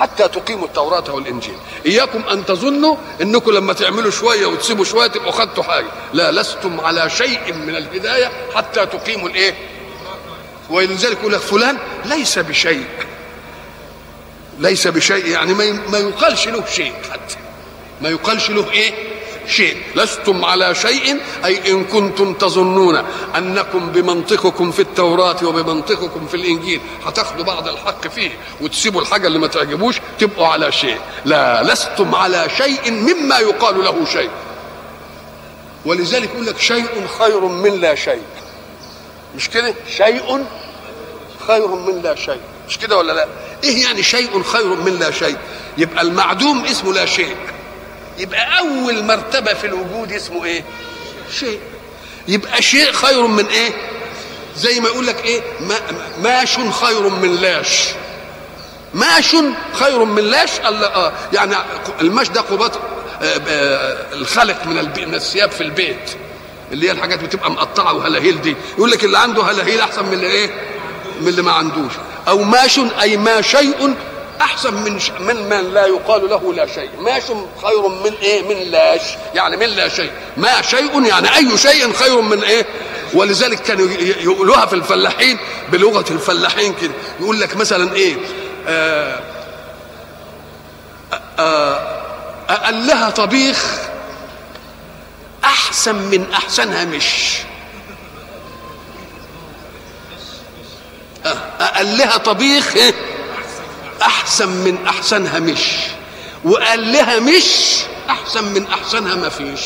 حتى 0.00 0.28
تقيموا 0.28 0.66
التوراة 0.66 1.14
والإنجيل. 1.14 1.56
إياكم 1.86 2.28
أن 2.28 2.46
تظنوا 2.46 2.96
أنكم 3.22 3.50
لما 3.50 3.72
تعملوا 3.72 4.10
شوية 4.10 4.46
وتسيبوا 4.46 4.84
شوية 4.84 5.06
تبقوا 5.06 5.32
خدتوا 5.32 5.62
حاجة. 5.62 5.86
لا 6.12 6.32
لستم 6.32 6.80
على 6.80 7.10
شيء 7.10 7.52
من 7.52 7.76
الهداية 7.76 8.32
حتى 8.54 8.86
تقيموا 8.86 9.28
الإيه؟ 9.28 9.54
ولذلك 10.70 11.18
يقول 11.20 11.32
لك 11.32 11.40
فلان 11.40 11.78
ليس 12.04 12.38
بشيء. 12.38 12.86
ليس 14.58 14.86
بشيء 14.86 15.26
يعني 15.26 15.54
ما 15.88 15.98
يقالش 15.98 16.48
له 16.48 16.64
شيء 16.66 16.94
حتى. 17.12 17.36
ما 18.00 18.08
يقالش 18.08 18.50
له 18.50 18.70
إيه؟ 18.70 18.92
شيء 19.48 19.76
لستم 19.94 20.44
على 20.44 20.74
شيء؟ 20.74 21.20
أي 21.44 21.72
إن 21.72 21.84
كنتم 21.84 22.34
تظنون 22.34 23.02
أنكم 23.36 23.88
بمنطقكم 23.92 24.70
في 24.70 24.82
التوراة 24.82 25.44
وبمنطقكم 25.44 26.26
في 26.26 26.34
الإنجيل 26.34 26.80
هتاخدوا 27.06 27.44
بعض 27.44 27.68
الحق 27.68 28.06
فيه 28.08 28.30
وتسيبوا 28.60 29.00
الحاجة 29.00 29.26
اللي 29.26 29.38
ما 29.38 29.46
تعجبوش 29.46 30.00
تبقوا 30.18 30.46
على 30.46 30.72
شيء. 30.72 30.98
لا 31.24 31.62
لستم 31.62 32.14
على 32.14 32.48
شيء 32.56 32.90
مما 32.92 33.38
يقال 33.38 33.84
له 33.84 34.04
شيء. 34.12 34.30
ولذلك 35.84 36.30
يقول 36.34 36.46
لك 36.46 36.58
شيء 36.58 37.06
خير 37.18 37.40
من 37.40 37.80
لا 37.80 37.94
شيء. 37.94 38.22
مش 39.36 39.50
كده؟ 39.50 39.74
شيء 39.96 40.44
خير 41.46 41.66
من 41.68 42.02
لا 42.02 42.14
شيء. 42.14 42.40
مش 42.68 42.78
كده 42.78 42.96
ولا 42.96 43.12
لا؟ 43.12 43.26
إيه 43.64 43.82
يعني 43.82 44.02
شيء 44.02 44.42
خير 44.42 44.66
من 44.74 44.98
لا 44.98 45.10
شيء؟ 45.10 45.36
يبقى 45.78 46.02
المعدوم 46.02 46.64
اسمه 46.64 46.92
لا 46.92 47.06
شيء. 47.06 47.36
يبقى 48.18 48.58
أول 48.58 49.04
مرتبة 49.04 49.54
في 49.54 49.66
الوجود 49.66 50.12
اسمه 50.12 50.44
إيه؟ 50.44 50.64
شيء. 51.38 51.60
يبقى 52.28 52.62
شيء 52.62 52.92
خير 52.92 53.26
من 53.26 53.46
إيه؟ 53.46 53.72
زي 54.56 54.80
ما 54.80 54.88
يقول 54.88 55.06
لك 55.06 55.24
إيه؟ 55.24 55.40
ما 55.60 55.74
ماش 56.22 56.58
خير 56.58 57.08
من 57.08 57.36
لاش. 57.36 57.78
ماش 58.94 59.36
خير 59.72 60.04
من 60.04 60.22
لاش 60.24 60.50
آه 60.60 61.12
يعني 61.32 61.56
الماش 62.00 62.28
ده 62.28 62.40
قباط 62.40 62.76
آه 62.76 62.80
آه 63.48 64.14
الخلق 64.14 64.66
من 64.66 64.74
من 65.08 65.14
الثياب 65.14 65.50
في 65.50 65.60
البيت. 65.60 66.10
اللي 66.72 66.86
هي 66.86 66.92
الحاجات 66.92 67.18
بتبقى 67.24 67.50
مقطعة 67.50 67.92
وهلاهيل 67.94 68.40
دي. 68.42 68.56
يقول 68.78 68.90
لك 68.90 69.04
اللي 69.04 69.18
عنده 69.18 69.42
هلاهيل 69.42 69.80
أحسن 69.80 70.04
من 70.04 70.12
اللي 70.12 70.26
إيه؟ 70.26 70.50
من 71.20 71.28
اللي 71.28 71.42
ما 71.42 71.52
عندوش. 71.52 71.92
أو 72.28 72.42
ماش 72.42 72.80
أي 73.00 73.16
ما 73.16 73.40
شيء 73.42 73.94
أحسن 74.40 74.74
من 74.74 74.98
ش... 75.00 75.10
من 75.10 75.36
من 75.48 75.74
لا 75.74 75.86
يقال 75.86 76.30
له 76.30 76.52
لا 76.54 76.66
شيء. 76.66 76.90
ماش 76.98 77.22
خير 77.62 77.88
من 77.88 78.14
إيه؟ 78.22 78.42
من 78.42 78.70
لاش 78.70 79.00
يعني 79.34 79.56
من 79.56 79.66
لا 79.66 79.88
شيء. 79.88 80.10
ما 80.36 80.62
شيء 80.62 81.04
يعني 81.06 81.36
أي 81.36 81.58
شيء 81.58 81.92
خير 81.92 82.20
من 82.20 82.42
إيه؟ 82.44 82.66
ولذلك 83.14 83.62
كانوا 83.62 83.88
يقولوها 84.00 84.66
في 84.66 84.72
الفلاحين 84.74 85.38
بلغة 85.72 86.04
الفلاحين 86.12 86.74
كده. 86.74 86.92
يقول 87.20 87.40
لك 87.40 87.56
مثلا 87.56 87.94
إيه؟ 87.94 88.16
آه 88.68 89.20
آه 91.38 91.98
أقل 92.48 92.86
لها 92.86 93.10
طبيخ 93.10 93.78
أحسن 95.44 95.94
من 95.94 96.26
أحسنها 96.34 96.84
مش. 96.84 97.38
أقل 101.60 101.98
لها 101.98 102.16
طبيخ 102.16 102.76
أحسن 104.28 104.48
من 104.48 104.86
أحسنها 104.86 105.38
مش. 105.38 105.60
وقال 106.44 106.92
لها 106.92 107.20
مش 107.20 107.78
أحسن 108.10 108.44
من 108.44 108.66
أحسنها 108.66 109.14
ما 109.14 109.28
فيش. 109.28 109.60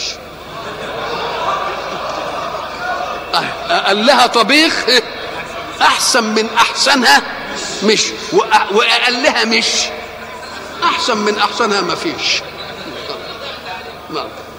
قال 3.86 4.06
لها 4.06 4.26
طبيخ 4.26 4.74
أحسن 5.80 6.24
من 6.24 6.48
أحسنها 6.56 7.22
مش. 7.84 8.02
وقال 8.72 9.22
لها 9.22 9.44
مش 9.44 9.66
أحسن 10.84 11.16
من 11.16 11.38
أحسنها 11.38 11.80
ما 11.80 11.94
فيش. 11.94 12.42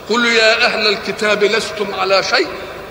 قل 0.09 0.25
يا 0.25 0.65
أهل 0.65 0.87
الكتاب 0.87 1.43
لستم 1.43 1.93
على 1.93 2.23
شيء 2.23 2.47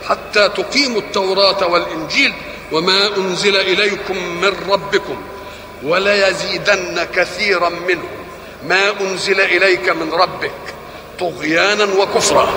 حتى 0.08 0.48
تقيموا 0.48 1.00
التوراة 1.00 1.66
والإنجيل 1.66 2.34
وما 2.72 3.16
أنزل 3.16 3.56
إليكم 3.56 4.16
من 4.16 4.52
ربكم. 4.70 5.22
وليزيدن 5.84 7.06
كثيرا 7.16 7.68
منهم 7.68 8.08
ما 8.68 8.80
أنزل 9.00 9.40
إليك 9.40 9.88
من 9.88 10.12
ربك 10.12 10.52
طغيانا 11.20 11.84
وكفرا. 11.84 12.48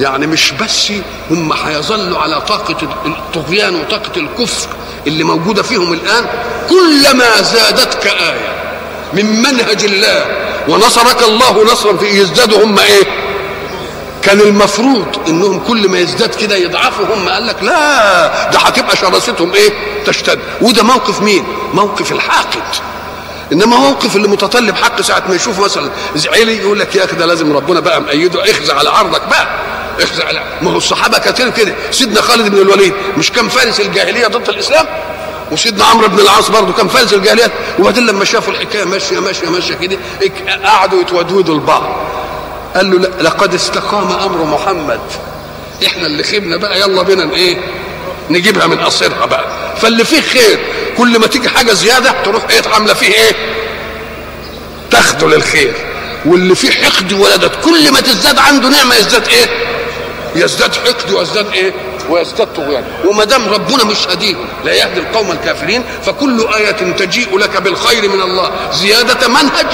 يعني 0.00 0.26
مش 0.26 0.52
بس 0.52 0.92
هم 1.30 1.52
هيظلوا 1.52 2.18
على 2.18 2.40
طاقة 2.40 2.76
الطغيان 3.06 3.74
وطاقة 3.80 4.12
الكفر 4.16 4.68
اللي 5.06 5.24
موجودة 5.24 5.62
فيهم 5.62 5.92
الآن 5.92 6.26
كلما 6.68 7.42
زادتك 7.42 8.06
آية 8.06 8.62
من 9.12 9.42
منهج 9.42 9.84
الله 9.84 10.26
ونصرك 10.68 11.22
الله 11.22 11.64
نصرا 11.72 11.96
في 11.96 12.06
يزدادوا 12.06 12.64
هم 12.64 12.78
إيه؟ 12.78 13.04
كان 14.22 14.40
المفروض 14.40 15.06
إنهم 15.28 15.60
كل 15.68 15.88
ما 15.88 15.98
يزداد 15.98 16.34
كده 16.34 16.56
يضعفوا 16.56 17.04
هم 17.14 17.28
قال 17.28 17.46
لك 17.46 17.62
لا 17.62 18.50
ده 18.50 18.58
هتبقى 18.58 18.96
شراستهم 18.96 19.52
إيه؟ 19.54 19.70
تشتد. 20.06 20.38
وده 20.60 20.82
موقف 20.82 21.20
مين؟ 21.22 21.44
موقف 21.74 22.12
الحاقد. 22.12 22.62
إنما 23.52 23.76
موقف 23.76 24.16
اللي 24.16 24.28
متطلب 24.28 24.76
حق 24.76 25.00
ساعة 25.00 25.22
ما 25.28 25.34
يشوف 25.34 25.58
مثلا 25.60 25.90
زعلي 26.14 26.56
يقول 26.56 26.78
لك 26.78 26.96
يا 26.96 27.04
أخي 27.04 27.16
ده 27.16 27.26
لازم 27.26 27.52
ربنا 27.52 27.80
بقى 27.80 28.00
مأيده 28.00 28.50
اخزع 28.50 28.78
على 28.78 28.90
عرضك 28.90 29.22
بقى. 29.30 29.46
اخزع 30.00 30.24
على 30.26 30.42
ما 30.62 30.70
هو 30.70 30.76
الصحابة 30.76 31.18
كتير 31.18 31.50
كده. 31.50 31.74
سيدنا 31.90 32.20
خالد 32.20 32.48
بن 32.48 32.58
الوليد 32.58 32.92
مش 33.18 33.32
كان 33.32 33.48
فارس 33.48 33.80
الجاهلية 33.80 34.26
ضد 34.26 34.48
الإسلام؟ 34.48 34.86
وسيدنا 35.52 35.84
عمرو 35.84 36.08
بن 36.08 36.18
العاص 36.20 36.50
برضه 36.50 36.72
كان 36.72 36.88
فارس 36.88 37.12
الجاهلية. 37.12 37.52
وبعدين 37.78 38.06
لما 38.06 38.24
شافوا 38.24 38.52
الحكاية 38.52 38.84
ماشية 38.84 39.18
ماشية 39.20 39.48
ماشية 39.50 39.74
كده 39.74 39.98
قعدوا 40.64 41.00
يتودودوا 41.00 41.54
لبعض. 41.54 41.82
قال 42.76 42.90
له 42.90 43.08
لقد 43.20 43.54
استقام 43.54 44.12
أمر 44.12 44.44
محمد. 44.44 45.00
إحنا 45.86 46.06
اللي 46.06 46.22
خيبنا 46.22 46.56
بقى 46.56 46.80
يلا 46.80 47.02
بينا 47.02 47.34
إيه؟ 47.34 47.56
نجيبها 48.32 48.66
من 48.66 48.78
قصرها 48.80 49.26
بقى. 49.26 49.44
فاللي 49.80 50.04
فيه 50.04 50.20
خير 50.20 50.58
كل 50.98 51.18
ما 51.18 51.26
تيجي 51.26 51.48
حاجة 51.48 51.72
زيادة 51.72 52.14
تروح 52.24 52.42
إيه 52.50 52.62
عاملة 52.74 52.94
فيه 52.94 53.06
إيه؟ 53.14 53.32
تاخده 54.90 55.26
للخير. 55.28 55.72
واللي 56.26 56.54
فيه 56.54 56.70
حقد 56.70 57.12
ولدت 57.12 57.52
كل 57.64 57.92
ما 57.92 58.00
تزداد 58.00 58.38
عنده 58.38 58.68
نعمة 58.68 58.94
يزداد 58.94 59.28
إيه؟ 59.28 59.46
يزداد 60.36 60.74
حقد 60.74 61.12
ويزداد 61.12 61.46
إيه؟ 61.52 61.72
ويزداد 62.08 62.46
طغيان. 62.54 62.84
وما 63.04 63.24
دام 63.24 63.48
ربنا 63.48 63.84
مش 63.84 63.96
هديهم 64.08 64.46
لا 64.64 64.72
يهدي 64.74 65.00
القوم 65.00 65.30
الكافرين 65.30 65.84
فكل 66.06 66.46
آية 66.56 66.70
تجيء 66.92 67.38
لك 67.38 67.62
بالخير 67.62 68.08
من 68.08 68.22
الله. 68.22 68.50
زيادة 68.72 69.28
منهج 69.28 69.66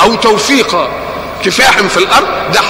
أو 0.00 0.14
توفيق 0.14 0.88
كفاح 1.44 1.78
في 1.82 1.96
الأرض 1.96 2.26
ده 2.54 2.60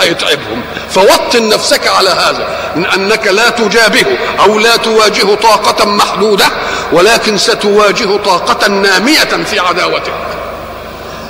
هيتعبهم 0.00 0.62
فوطن 0.90 1.48
نفسك 1.48 1.86
على 1.88 2.10
هذا 2.10 2.48
من 2.76 2.86
أنك 2.86 3.26
لا 3.26 3.50
تجابه 3.50 4.04
أو 4.40 4.58
لا 4.58 4.76
تواجه 4.76 5.34
طاقة 5.34 5.84
محدودة 5.86 6.46
ولكن 6.92 7.38
ستواجه 7.38 8.16
طاقة 8.16 8.68
نامية 8.68 9.44
في 9.50 9.58
عداوتك. 9.58 10.12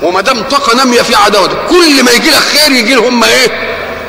وما 0.03 0.21
دام 0.21 0.43
طاقة 0.43 0.77
نامية 0.77 1.03
في 1.03 1.15
عداوتك 1.15 1.57
كل 1.71 2.05
ما 2.05 2.11
يجي 2.13 2.31
لك 2.31 2.37
خير 2.37 2.73
يجي 2.73 2.95
لهم 2.95 3.25
إيه؟ 3.25 3.51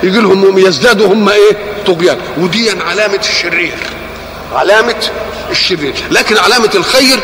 يجي 0.03 0.19
لهم 0.19 0.59
يزدادوا 0.59 1.07
هم 1.07 1.29
إيه؟ 1.29 1.57
طغيان. 1.87 2.17
ودي 2.37 2.71
علامة 2.71 3.19
الشرير. 3.29 3.77
علامة 4.55 5.09
الشرير. 5.51 5.93
لكن 6.11 6.37
علامة 6.37 6.69
الخير 6.75 7.19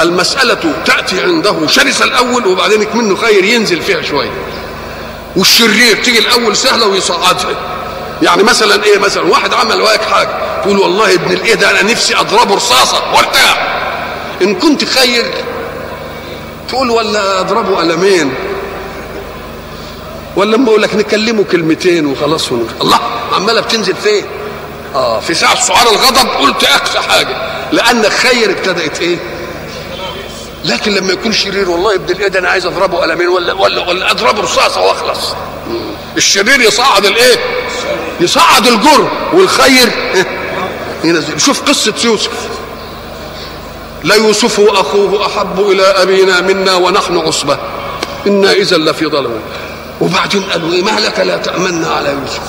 المسألة 0.00 0.72
تأتي 0.84 1.20
عنده 1.22 1.66
شرسة 1.66 2.04
الأول 2.04 2.46
وبعدين 2.46 2.86
منه 2.94 3.16
خير 3.16 3.44
ينزل 3.44 3.82
فيها 3.82 4.02
شوية. 4.02 4.30
والشرير 5.36 6.02
تيجي 6.04 6.18
الأول 6.18 6.56
سهلة 6.56 6.86
ويصعدها. 6.86 7.56
يعني 8.22 8.42
مثلا 8.42 8.84
إيه 8.84 8.98
مثلا؟ 8.98 9.22
واحد 9.22 9.54
عمل 9.54 9.80
واك 9.80 10.02
حاجة. 10.02 10.62
تقول 10.62 10.78
والله 10.78 11.14
ابن 11.14 11.32
الإيه 11.32 11.54
ده 11.54 11.70
أنا 11.70 11.82
نفسي 11.82 12.16
اضربه 12.16 12.54
رصاصة. 12.54 13.02
وارتاح 13.14 13.78
إن 14.42 14.54
كنت 14.54 14.84
خير. 14.84 15.30
تقول 16.68 16.90
ولا 16.90 17.40
أضربه 17.40 17.76
قلمين. 17.76 18.34
ولا 20.36 20.56
لما 20.56 20.68
أقول 20.68 20.82
لك 20.82 20.94
نكلمه 20.94 21.44
كلمتين 21.44 22.06
وخلاص. 22.06 22.52
الله! 22.80 22.98
عمالة 23.32 23.60
بتنزل 23.60 23.94
فين؟ 23.96 24.24
آه 24.94 25.20
في 25.20 25.34
ساعة 25.34 25.60
سعار 25.60 25.90
الغضب 25.90 26.28
قلت 26.28 26.64
أقصى 26.64 26.98
حاجة. 26.98 27.36
لأن 27.72 28.02
خير 28.10 28.50
ابتدأت 28.50 29.00
إيه؟ 29.00 29.18
لكن 30.64 30.94
لما 30.94 31.12
يكون 31.12 31.32
شرير 31.32 31.70
والله 31.70 31.94
ابن 31.94 32.14
الايه 32.14 32.28
ده 32.28 32.38
أنا 32.38 32.48
عايز 32.48 32.66
أضربه 32.66 32.98
قلمين 32.98 33.28
ولا 33.28 33.52
ولا 33.52 33.88
ولا 33.88 34.10
أضربه 34.10 34.42
رصاصة 34.42 34.80
وأخلص. 34.80 35.34
الشرير 36.16 36.60
يصعد 36.60 37.04
الإيه؟ 37.04 37.36
يصعد 38.20 38.66
الجرم 38.66 39.08
والخير. 39.32 39.90
ينزل 41.04 41.40
شوف 41.40 41.62
قصة 41.62 41.94
يوسف. 42.04 42.30
ليوسف 44.04 44.58
وأخوه 44.58 45.26
أحب 45.26 45.60
إلى 45.60 45.82
أبينا 45.82 46.40
منا 46.40 46.74
ونحن 46.74 47.16
عصبة. 47.16 47.58
إنا 48.26 48.52
إذا 48.52 48.76
لفي 48.76 49.06
ضلال 49.06 49.40
وبعدين 50.00 50.42
قالوا 50.42 50.72
إيه؟ 50.72 50.82
ما 50.82 51.00
لك 51.00 51.18
لا 51.18 51.36
تامنا 51.36 51.88
على 51.88 52.08
يوسف. 52.08 52.42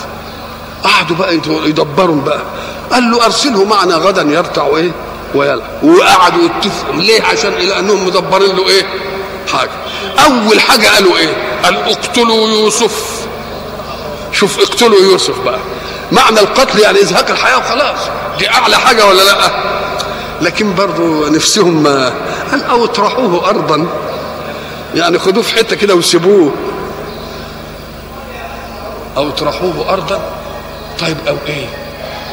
قعدوا 0.84 1.16
بقى 1.16 1.36
يدبروا 1.70 2.22
بقى. 2.22 2.42
قال 2.92 3.12
له 3.12 3.26
أرسله 3.26 3.66
معنا 3.66 3.96
غدا 3.96 4.22
يرتع 4.22 4.68
إيه؟ 4.78 4.92
ويلعب 5.36 5.84
وقعدوا 5.84 6.44
يتفقوا. 6.44 6.94
ليه؟ 6.94 7.24
عشان 7.24 7.54
إلى 7.54 7.80
أنهم 7.80 8.08
مدبرين 8.08 8.56
له 8.56 8.70
إيه؟ 8.70 8.86
حاجة. 9.54 9.70
أول 10.26 10.60
حاجة 10.60 10.88
قالوا 10.88 11.18
إيه؟ 11.18 11.60
قال 11.64 11.76
اقتلوا 11.76 12.48
يوسف. 12.50 13.26
شوف 14.32 14.60
اقتلوا 14.60 15.00
يوسف 15.00 15.40
بقى. 15.40 15.60
معنى 16.12 16.40
القتل 16.40 16.80
يعني 16.80 17.02
إزهاق 17.02 17.30
الحياة 17.30 17.58
وخلاص. 17.58 18.00
دي 18.40 18.50
أعلى 18.50 18.78
حاجة 18.78 19.06
ولا 19.06 19.22
لأ؟ 19.24 19.52
لكن 20.42 20.76
برضه 20.76 21.30
نفسهم 21.30 21.84
ما 21.84 22.14
قال 22.52 22.64
أو 22.64 22.86
اطرحوه 22.86 23.50
ارضا. 23.50 23.88
يعني 24.96 25.20
خدوه 25.20 25.44
في 25.44 25.54
حتة 25.54 25.76
كده 25.76 25.96
وسيبوه. 25.96 26.52
أو 29.18 29.30
اطرحوه 29.30 29.94
ارضا. 29.94 30.22
طيب 31.00 31.18
أو 31.28 31.36
إيه؟ 31.48 31.66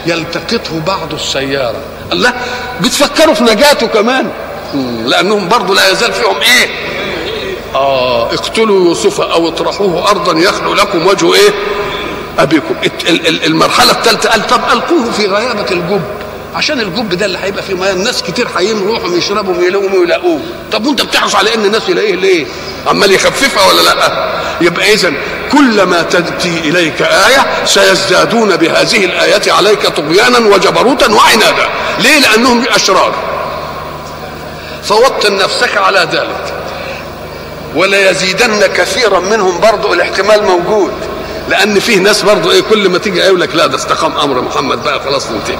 يلتقطه 0.06 0.80
بعض 0.86 1.14
السيارة. 1.14 1.80
الله 2.12 2.32
بتفكروا 2.80 3.34
في 3.34 3.44
نجاته 3.44 3.86
كمان. 3.86 4.30
لأنهم 5.04 5.48
برضه 5.48 5.74
لا 5.74 5.90
يزال 5.92 6.12
فيهم 6.12 6.36
إيه؟ 6.40 6.68
آه 7.74 8.26
اقتلوا 8.34 8.84
يوسف 8.84 9.20
أو 9.20 9.48
اطرحوه 9.48 10.10
أرضا 10.10 10.38
يخلو 10.40 10.74
لكم 10.74 11.06
وجه 11.06 11.34
إيه؟ 11.34 11.50
أبيكم. 12.38 12.74
المرحلة 13.46 13.90
الثالثة 13.90 14.30
قال 14.30 14.46
طب 14.46 14.60
ألقوه 14.72 15.10
في 15.10 15.26
غيابة 15.26 15.70
الجب. 15.70 16.02
عشان 16.54 16.80
الجب 16.80 17.08
ده 17.08 17.26
اللي 17.26 17.38
هيبقى 17.42 17.62
فيه 17.62 17.74
ميه 17.74 17.90
الناس 17.92 18.22
كتير 18.22 18.48
هيروحوا 18.56 19.16
يشربوا 19.16 19.54
ويلاقوا 19.56 19.90
ويلاقوه. 20.00 20.40
طب 20.72 20.86
وأنت 20.86 21.02
بتحرص 21.02 21.34
على 21.34 21.54
إن 21.54 21.64
الناس 21.64 21.88
يلاقيه 21.88 22.14
ليه؟ 22.14 22.46
عمال 22.86 23.12
يخففها 23.12 23.66
ولا 23.68 23.82
لأ؟ 23.82 24.30
يبقى 24.60 24.92
اذا 24.94 25.12
كلما 25.52 26.02
تأتي 26.02 26.58
إليك 26.64 27.02
آية 27.02 27.64
سيزدادون 27.66 28.56
بهذه 28.56 29.04
الآية 29.04 29.52
عليك 29.52 29.86
طغيانا 29.86 30.38
وجبروتا 30.38 31.12
وعنادا 31.12 31.68
ليه؟ 31.98 32.20
لأنهم 32.20 32.64
أشرار 32.68 33.14
فوطن 34.84 35.36
نفسك 35.36 35.76
على 35.76 36.08
ذلك. 36.12 36.54
ولا 37.74 38.10
يزيدن 38.10 38.66
كثيرا 38.66 39.20
منهم 39.20 39.60
برضو 39.60 39.94
الاحتمال 39.94 40.42
موجود. 40.44 40.92
لأن 41.48 41.80
فيه 41.80 41.98
ناس 41.98 42.22
برضو 42.22 42.50
إيه 42.50 42.60
كل 42.60 42.88
ما 42.88 42.98
تيجي 42.98 43.18
يقول 43.18 43.40
لك 43.40 43.54
لا 43.54 43.66
ده 43.66 43.76
استقام 43.76 44.12
أمر 44.18 44.40
محمد 44.40 44.82
بقى 44.82 45.00
خلاص 45.00 45.26
ننتهي. 45.30 45.58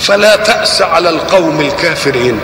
فلا 0.00 0.36
تأس 0.36 0.82
على 0.82 1.08
القوم 1.10 1.60
الكافرين. 1.60 2.40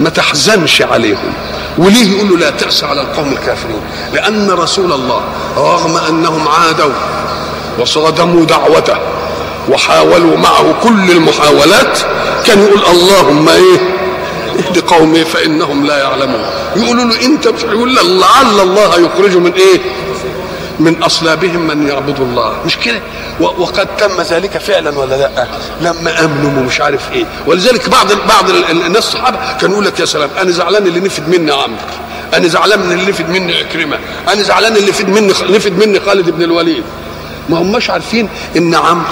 ما 0.00 0.10
تحزنش 0.10 0.82
عليهم. 0.82 1.32
وليه 1.78 2.16
يقول 2.16 2.30
له 2.30 2.36
لا 2.36 2.50
تأس 2.50 2.84
على 2.84 3.00
القوم 3.00 3.32
الكافرين؟ 3.32 3.80
لأن 4.12 4.50
رسول 4.50 4.92
الله 4.92 5.20
رغم 5.56 5.96
أنهم 5.96 6.48
عادوا 6.48 6.92
وصادموا 7.78 8.44
دعوته. 8.44 8.96
وحاولوا 9.68 10.36
معه 10.36 10.74
كل 10.82 11.10
المحاولات. 11.10 11.98
كان 12.46 12.62
يقول 12.62 12.82
اللهم 12.90 13.48
إيه؟ 13.48 13.98
اهد 14.58 14.78
قومي 14.78 15.24
فإنهم 15.24 15.86
لا 15.86 15.98
يعلمون. 15.98 16.40
يقولوا 16.76 17.04
له 17.04 17.24
انت 17.24 17.48
مش 17.48 17.62
يقول 17.62 17.96
لعل 17.96 18.60
الله 18.60 18.98
يخرج 18.98 19.36
من 19.36 19.52
إيه؟ 19.52 19.80
من 20.80 21.02
أصلابهم 21.02 21.66
من 21.66 21.88
يعبد 21.88 22.20
الله. 22.20 22.56
مش 22.66 22.76
كده؟ 22.76 23.00
وقد 23.40 23.96
تم 23.96 24.22
ذلك 24.22 24.58
فعلا 24.58 24.98
ولا 24.98 25.14
لأ؟ 25.14 25.46
لما 25.80 26.24
آمنوا 26.24 26.60
ومش 26.62 26.80
عارف 26.80 27.12
إيه. 27.12 27.24
ولذلك 27.46 27.88
بعض 27.88 28.06
بعض 28.28 28.50
الناس 28.70 29.04
الصحابه 29.04 29.38
كانوا 29.60 29.74
يقول 29.74 29.86
لك 29.86 30.00
يا 30.00 30.04
سلام 30.04 30.30
أنا 30.40 30.50
زعلان 30.50 30.86
اللي 30.86 31.00
نفد 31.00 31.28
مني 31.28 31.52
عمرو. 31.52 31.76
أنا 32.34 32.48
زعلان 32.48 32.80
من 32.80 32.92
اللي 32.92 33.10
نفد 33.10 33.28
مني 33.30 33.54
عكرمة. 33.56 33.98
أنا 34.32 34.42
زعلان 34.42 34.76
اللي 34.76 34.90
نفد 34.90 35.08
مني 35.08 35.32
نفد 35.50 35.78
مني 35.78 36.00
خالد 36.00 36.30
بن 36.30 36.42
الوليد. 36.42 36.84
ما 37.48 37.58
هماش 37.62 37.90
عارفين 37.90 38.28
إن 38.56 38.74
عمرو 38.74 39.04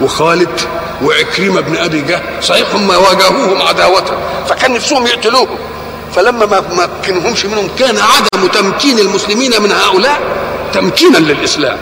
وخالد 0.00 0.60
وعكرمة 1.02 1.60
بن 1.60 1.76
أبي 1.76 2.00
جهل 2.00 2.22
صحيح 2.42 2.74
هم 2.74 2.88
واجهوهم 2.90 3.62
عداوه 3.62 4.04
فكان 4.48 4.72
نفسهم 4.74 5.06
يقتلوهم. 5.06 5.58
فلما 6.14 6.46
ما 6.46 6.62
مكنهمش 7.00 7.44
منهم 7.46 7.68
كان 7.78 7.96
عدم 7.98 8.46
تمكين 8.46 8.98
المسلمين 8.98 9.62
من 9.62 9.72
هؤلاء 9.72 10.20
تمكينا 10.74 11.18
للإسلام 11.18 11.78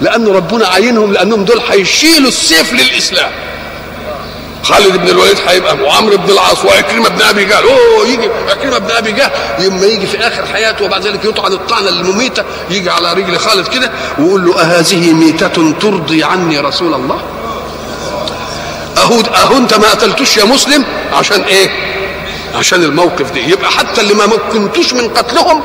لأن 0.00 0.28
ربنا 0.28 0.66
عينهم 0.68 1.12
لأنهم 1.12 1.44
دول 1.44 1.60
هيشيلوا 1.70 2.28
السيف 2.28 2.72
للإسلام. 2.72 3.30
خالد 4.62 4.96
بن 4.96 5.08
الوليد 5.08 5.36
هيبقى 5.48 5.76
وعمرو 5.76 6.16
بن 6.16 6.30
العاص 6.30 6.64
وعكرمه 6.64 7.08
بن 7.08 7.22
أبي 7.22 7.44
جهل 7.44 7.62
أوه 7.64 8.06
يجي 8.08 8.28
عكرمه 8.50 8.78
بن 8.78 8.90
أبي 8.90 9.12
جهل 9.12 9.30
لما 9.58 9.86
يجي 9.86 10.06
في 10.06 10.18
آخر 10.26 10.46
حياته 10.46 10.84
وبعد 10.84 11.06
ذلك 11.06 11.24
يطعن 11.24 11.52
الطعنه 11.52 11.88
المميتة 11.88 12.44
يجي 12.70 12.90
على 12.90 13.12
رجل 13.12 13.38
خالد 13.38 13.68
كده 13.68 13.90
ويقول 14.18 14.46
له 14.46 14.60
أهذه 14.60 15.12
ميتة 15.12 15.72
ترضي 15.80 16.24
عني 16.24 16.58
رسول 16.58 16.94
الله؟ 16.94 17.20
أهو 18.98 19.20
أهو 19.20 19.56
أنت 19.56 19.74
ما 19.74 19.90
قتلتوش 19.90 20.36
يا 20.36 20.44
مسلم 20.44 20.84
عشان 21.12 21.40
إيه؟ 21.42 21.70
عشان 22.54 22.82
الموقف 22.82 23.30
ده 23.32 23.40
يبقى 23.40 23.70
حتى 23.70 24.00
اللي 24.00 24.14
ما 24.14 24.26
مكنتوش 24.26 24.92
من 24.92 25.08
قتلهم 25.08 25.62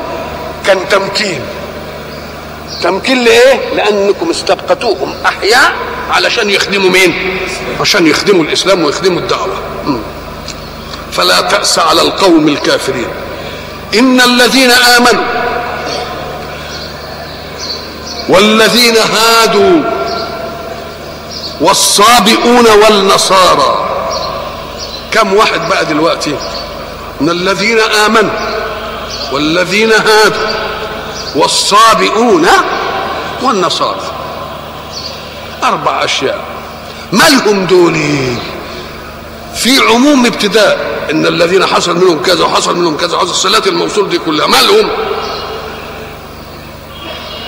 كان 0.66 0.78
تمكين 0.90 1.40
تمكين 2.82 3.24
لإيه؟ 3.24 3.74
لأنكم 3.76 4.30
استبقتوهم 4.30 5.14
أحياء 5.26 5.72
علشان 6.10 6.50
يخدموا 6.50 6.90
مين؟ 6.90 7.38
عشان 7.80 8.06
يخدموا 8.06 8.44
الإسلام 8.44 8.84
ويخدموا 8.84 9.20
الدعوة. 9.20 9.56
فلا 11.12 11.40
تأس 11.40 11.78
على 11.78 12.02
القوم 12.02 12.48
الكافرين. 12.48 13.08
إن 13.98 14.20
الذين 14.20 14.70
آمنوا 14.70 15.24
والذين 18.28 18.96
هادوا 18.96 19.82
والصابئون 21.60 22.66
والنصارى 22.82 23.88
كم 25.12 25.34
واحد 25.34 25.68
بقى 25.68 25.84
دلوقتي 25.84 26.36
من 27.20 27.30
الذين 27.30 27.78
آمنوا 27.80 28.32
والذين 29.32 29.92
هادوا 29.92 30.46
والصابئون 31.34 32.46
والنصارى 33.42 34.00
أربع 35.64 36.04
أشياء 36.04 36.38
مالهم 37.12 37.66
دول 37.66 37.94
في 39.54 39.78
عموم 39.88 40.26
ابتداء 40.26 40.94
إن 41.10 41.26
الذين 41.26 41.66
حصل 41.66 41.96
منهم 41.96 42.22
كذا 42.22 42.44
وحصل 42.44 42.76
منهم 42.76 42.96
كذا 42.96 43.16
وحصل 43.16 43.30
الصلات 43.30 43.66
الموصول 43.66 44.08
دي 44.08 44.18
كلها 44.18 44.46
مالهم 44.46 44.88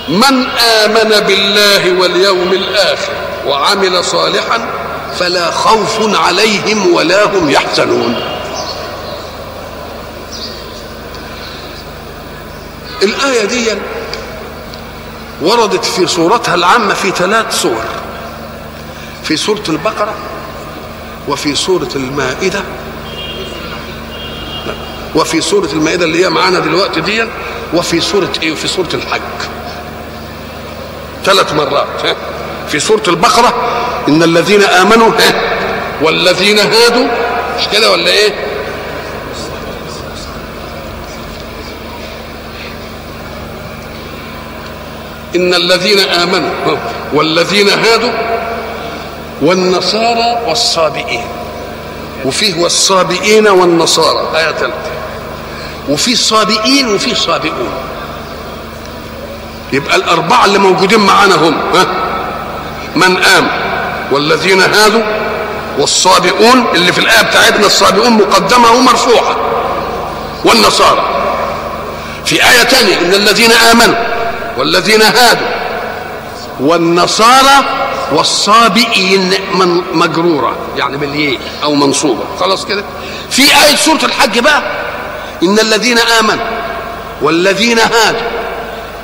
من 0.09 0.47
آمن 0.59 1.21
بالله 1.27 2.01
واليوم 2.01 2.53
الآخر 2.53 3.13
وعمل 3.47 4.05
صالحا 4.05 4.71
فلا 5.19 5.51
خوف 5.51 6.17
عليهم 6.17 6.93
ولا 6.93 7.25
هم 7.25 7.51
يحزنون. 7.51 8.15
الآية 13.03 13.45
دي 13.45 13.71
وردت 15.43 15.85
في 15.85 16.07
صورتها 16.07 16.55
العامة 16.55 16.95
في 16.95 17.11
ثلاث 17.11 17.63
صور. 17.63 17.85
في 19.29 19.37
سورة 19.37 19.63
البقرة 19.69 20.15
وفي 21.29 21.55
سورة 21.55 21.89
المائدة. 21.97 22.63
وفي 25.15 25.41
سورة 25.41 25.69
المائدة 25.73 26.05
اللي 26.05 26.25
هي 26.25 26.31
معانا 26.31 26.59
دلوقتي 26.59 27.01
دي 27.01 27.25
وفي 27.75 28.01
سورة 28.01 28.33
إيه؟ 28.43 28.53
وفي 28.53 28.69
سورة 28.69 28.89
الحج. 28.95 29.21
ثلاث 31.25 31.53
مرات 31.55 31.87
في 32.69 32.81
سورة 32.81 33.03
البقرة 33.09 33.55
إن 34.09 34.23
الذين 34.23 34.63
آمنوا 34.63 35.13
والذين 36.03 36.59
هادوا 36.59 37.07
مش 37.59 37.69
كده 37.73 37.91
ولا 37.93 38.11
إيه؟ 38.11 38.33
إن 45.37 45.55
الذين 45.55 45.99
آمنوا 46.01 46.51
والذين 47.13 47.69
هادوا 47.69 48.11
والنصارى 49.43 50.39
والصابئين. 50.49 51.25
وفيه 52.25 52.63
والصابئين 52.63 53.49
والنصارى. 53.49 54.29
آية 54.37 54.53
ثالثة 54.53 54.91
وفي 55.89 56.17
صابئين 56.17 56.95
وفي 56.95 57.15
صابئون. 57.15 57.73
يبقى 59.73 59.97
الأربعة 59.97 60.45
اللي 60.45 60.59
موجودين 60.59 61.01
معانا 61.01 61.35
هم 61.35 61.55
ها؟ 61.75 61.87
من 62.97 63.17
آمن 63.25 63.49
والذين 64.13 64.63
هادوا 64.63 65.03
والصابئون 65.79 66.65
اللي 66.75 66.93
في 66.93 66.99
الآية 66.99 67.23
بتاعتنا 67.23 67.67
الصابئون 67.67 68.13
مقدمة 68.13 68.71
ومرفوعة. 68.73 69.37
والنصارى. 70.45 71.03
في 72.25 72.35
آية 72.35 72.63
تانية 72.63 72.99
إن 72.99 73.15
الذين 73.15 73.53
آمنوا 73.53 73.95
والذين 74.59 75.03
هادوا 75.03 75.47
والنصارى 76.61 77.65
والصابئين 78.13 79.35
من 79.55 79.83
مجرورة 79.93 80.57
يعني 80.77 80.97
بالياء 80.97 81.41
أو 81.63 81.75
منصوبة. 81.75 82.25
خلاص 82.41 82.67
كده؟ 82.67 82.85
في 83.31 83.43
آية 83.43 83.77
سورة 83.77 84.05
الحج 84.05 84.39
بقى. 84.39 84.63
إن 85.43 85.59
الذين 85.59 85.99
آمنوا 85.99 86.45
والذين 87.23 87.79
هادوا 87.79 88.21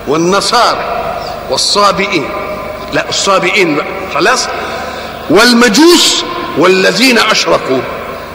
والنصارى 0.09 1.03
والصابئين 1.51 2.29
لا 2.93 3.09
الصابئين 3.09 3.77
بقى. 3.77 3.87
خلاص؟ 4.15 4.47
والمجوس 5.31 6.25
والذين 6.59 7.19
أشركوا. 7.19 7.81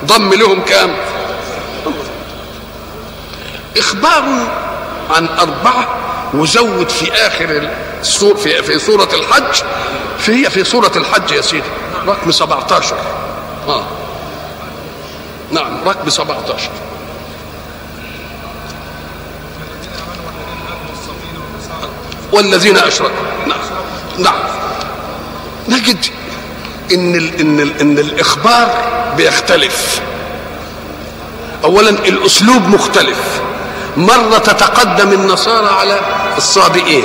ضم 0.05 0.33
لهم 0.33 0.61
كام؟ 0.61 0.95
إخبار 3.77 4.23
عن 5.15 5.27
أربعة 5.39 5.87
وزود 6.33 6.89
في 6.89 7.11
آخر 7.13 7.69
السور 8.01 8.37
في 8.37 8.63
في 8.63 8.79
سورة 8.79 9.09
الحج. 9.13 9.63
في 10.19 10.49
في 10.49 10.63
سورة 10.63 10.91
الحج 10.95 11.31
يا 11.31 11.41
سيدي. 11.41 11.63
رقم 12.07 12.31
17 12.31 12.95
آه. 13.67 13.83
نعم 15.51 15.83
رقم 15.85 16.09
17 16.09 16.69
والذين 22.31 22.77
اشركوا 22.77 23.15
نعم. 23.47 23.59
نعم. 24.17 24.39
نجد 25.69 26.05
إن 26.93 27.15
ال 27.15 27.39
إن 27.39 27.59
ال 27.59 27.79
إن 27.81 27.99
الإخبار 27.99 28.69
بيختلف. 29.17 30.01
اولا 31.63 31.89
الأسلوب 31.89 32.67
مختلف. 32.67 33.41
مرة 33.97 34.37
تتقدم 34.37 35.11
النصارى 35.11 35.67
على 35.79 35.99
الصابئين 36.37 37.03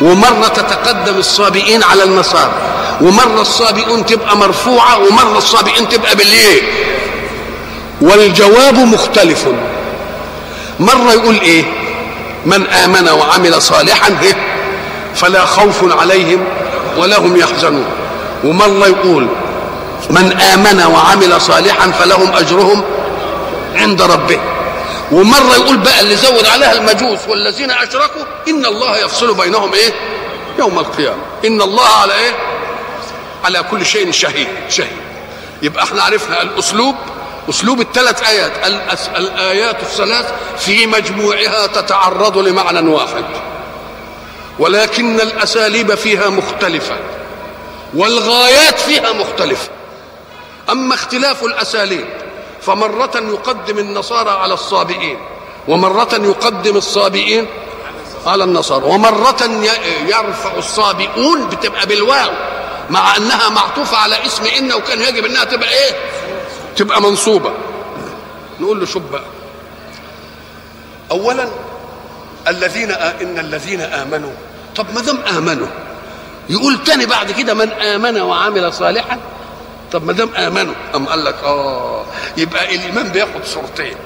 ومرة 0.00 0.48
تتقدم 0.48 1.18
الصابئين 1.18 1.82
على 1.82 2.04
النصارى 2.04 2.52
ومرة 3.00 3.40
الصابئون 3.40 4.06
تبقى 4.06 4.36
مرفوعة 4.36 4.98
ومرة 4.98 5.38
الصابئين 5.38 5.88
تبقى 5.88 6.16
بالإيه 6.16 6.62
والجواب 8.00 8.78
مختلف. 8.78 9.46
مرة 10.80 11.12
يقول 11.12 11.40
إيه؟ 11.40 11.64
من 12.46 12.66
آمن 12.66 13.08
وعمل 13.08 13.62
صالحا 13.62 14.16
فلا 15.14 15.44
خوف 15.44 16.00
عليهم 16.00 16.44
ولا 16.98 17.18
هم 17.18 17.36
يحزنون. 17.36 17.84
ومرة 18.44 18.86
يقول 18.86 19.28
من 20.10 20.32
آمن 20.32 20.82
وعمل 20.94 21.40
صالحا 21.40 21.90
فلهم 21.90 22.32
أجرهم 22.32 22.82
عند 23.74 24.02
ربهم 24.02 24.49
ومرة 25.12 25.54
يقول 25.56 25.76
بقى 25.76 26.00
اللي 26.00 26.16
زود 26.16 26.46
عليها 26.46 26.72
المجوس 26.72 27.18
والذين 27.28 27.70
أشركوا 27.70 28.22
إن 28.48 28.66
الله 28.66 28.98
يفصل 28.98 29.34
بينهم 29.34 29.72
إيه؟ 29.72 29.92
يوم 30.58 30.78
القيامة. 30.78 31.22
إن 31.44 31.62
الله 31.62 31.88
على 31.88 32.14
إيه؟ 32.14 32.32
على 33.44 33.62
كل 33.70 33.86
شيء 33.86 34.10
شهيد 34.10 34.48
شهيد. 34.68 34.96
يبقى 35.62 35.84
إحنا 35.84 36.02
عرفنا 36.02 36.42
الأسلوب 36.42 36.94
أسلوب 37.50 37.80
الثلاث 37.80 38.22
آيات. 38.28 38.52
الآيات 39.16 39.82
الثلاث 39.82 40.32
في 40.58 40.86
مجموعها 40.86 41.66
تتعرض 41.66 42.38
لمعنى 42.38 42.90
واحد. 42.90 43.24
ولكن 44.58 45.20
الأساليب 45.20 45.94
فيها 45.94 46.28
مختلفة 46.28 46.96
والغايات 47.94 48.80
فيها 48.80 49.12
مختلفة. 49.12 49.68
أما 50.70 50.94
اختلاف 50.94 51.44
الأساليب 51.44 52.06
فمرة 52.62 53.10
يقدم 53.14 53.78
النصارى 53.78 54.30
على 54.30 54.54
الصابئين 54.54 55.18
ومرة 55.68 56.08
يقدم 56.12 56.76
الصابئين 56.76 57.46
على 58.26 58.44
النصارى 58.44 58.84
ومرة 58.84 59.42
يرفع 60.06 60.54
الصابئون 60.56 61.48
بتبقى 61.48 61.86
بالواو 61.86 62.30
مع 62.90 63.16
أنها 63.16 63.48
معطوفة 63.48 63.96
على 63.96 64.26
اسم 64.26 64.44
إن 64.58 64.72
وكان 64.72 65.00
يجب 65.00 65.24
إنها 65.24 65.44
تبقى 65.44 65.68
إيه؟ 65.68 65.96
تبقى 66.76 67.02
منصوبة. 67.02 67.52
نقول 68.60 68.80
له 68.80 68.86
شوف 68.86 69.02
بقى. 69.02 69.24
اولا 71.10 71.48
الذين 72.48 72.90
إن 72.90 73.38
الذين 73.38 73.80
آمنوا 73.80 74.32
طب 74.76 74.86
ما 74.94 75.00
دام 75.00 75.18
آمنوا 75.36 75.66
يقول 76.48 76.84
تاني 76.84 77.06
بعد 77.06 77.30
كده 77.32 77.54
من 77.54 77.70
آمن 77.72 78.20
وعمل 78.20 78.72
صالحا؟ 78.72 79.18
طب 79.92 80.06
ما 80.06 80.12
دام 80.12 80.34
آمنوا 80.34 80.74
أم 80.94 81.06
قال 81.06 81.24
لك 81.24 81.36
آه 81.44 82.04
يبقى 82.36 82.74
الإيمان 82.74 83.08
بياخد 83.08 83.44
صورتين. 83.44 83.96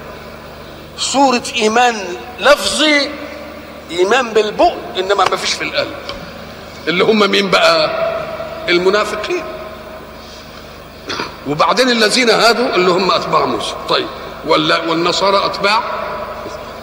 صورة 0.97 1.43
إيمان 1.55 1.95
لفظي 2.39 3.09
إيمان 3.91 4.29
بالبؤ 4.29 4.73
إنما 4.99 5.25
ما 5.29 5.35
فيش 5.35 5.53
في 5.53 5.63
القلب. 5.63 5.95
اللي 6.87 7.03
هم 7.03 7.31
مين 7.31 7.49
بقى؟ 7.49 7.89
المنافقين. 8.69 9.43
وبعدين 11.47 11.89
الذين 11.89 12.29
هادوا 12.29 12.75
اللي 12.75 12.91
هم 12.91 13.11
أتباع 13.11 13.45
موسى. 13.45 13.73
طيب 13.89 14.07
ولا 14.47 14.77
والنصارى 14.89 15.45
أتباع؟ 15.45 15.81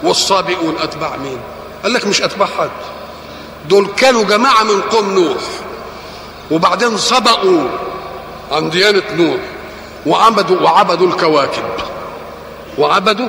والصابئون 0.03 0.75
أتباع 0.81 1.17
مين؟ 1.17 1.39
قال 1.83 1.93
لك 1.93 2.07
مش 2.07 2.21
أتباع 2.21 2.47
حد. 2.59 2.69
دول 3.69 3.87
كانوا 3.97 4.23
جماعة 4.23 4.63
من 4.63 4.81
قوم 4.81 5.13
نوح. 5.13 5.41
وبعدين 6.51 6.97
سبقوا 6.97 7.67
عن 8.51 8.69
ديانة 8.69 9.03
نوح 9.15 9.39
وعبدوا 10.05 10.61
وعبدوا 10.61 11.07
الكواكب. 11.07 11.63
وعبدوا 12.77 13.27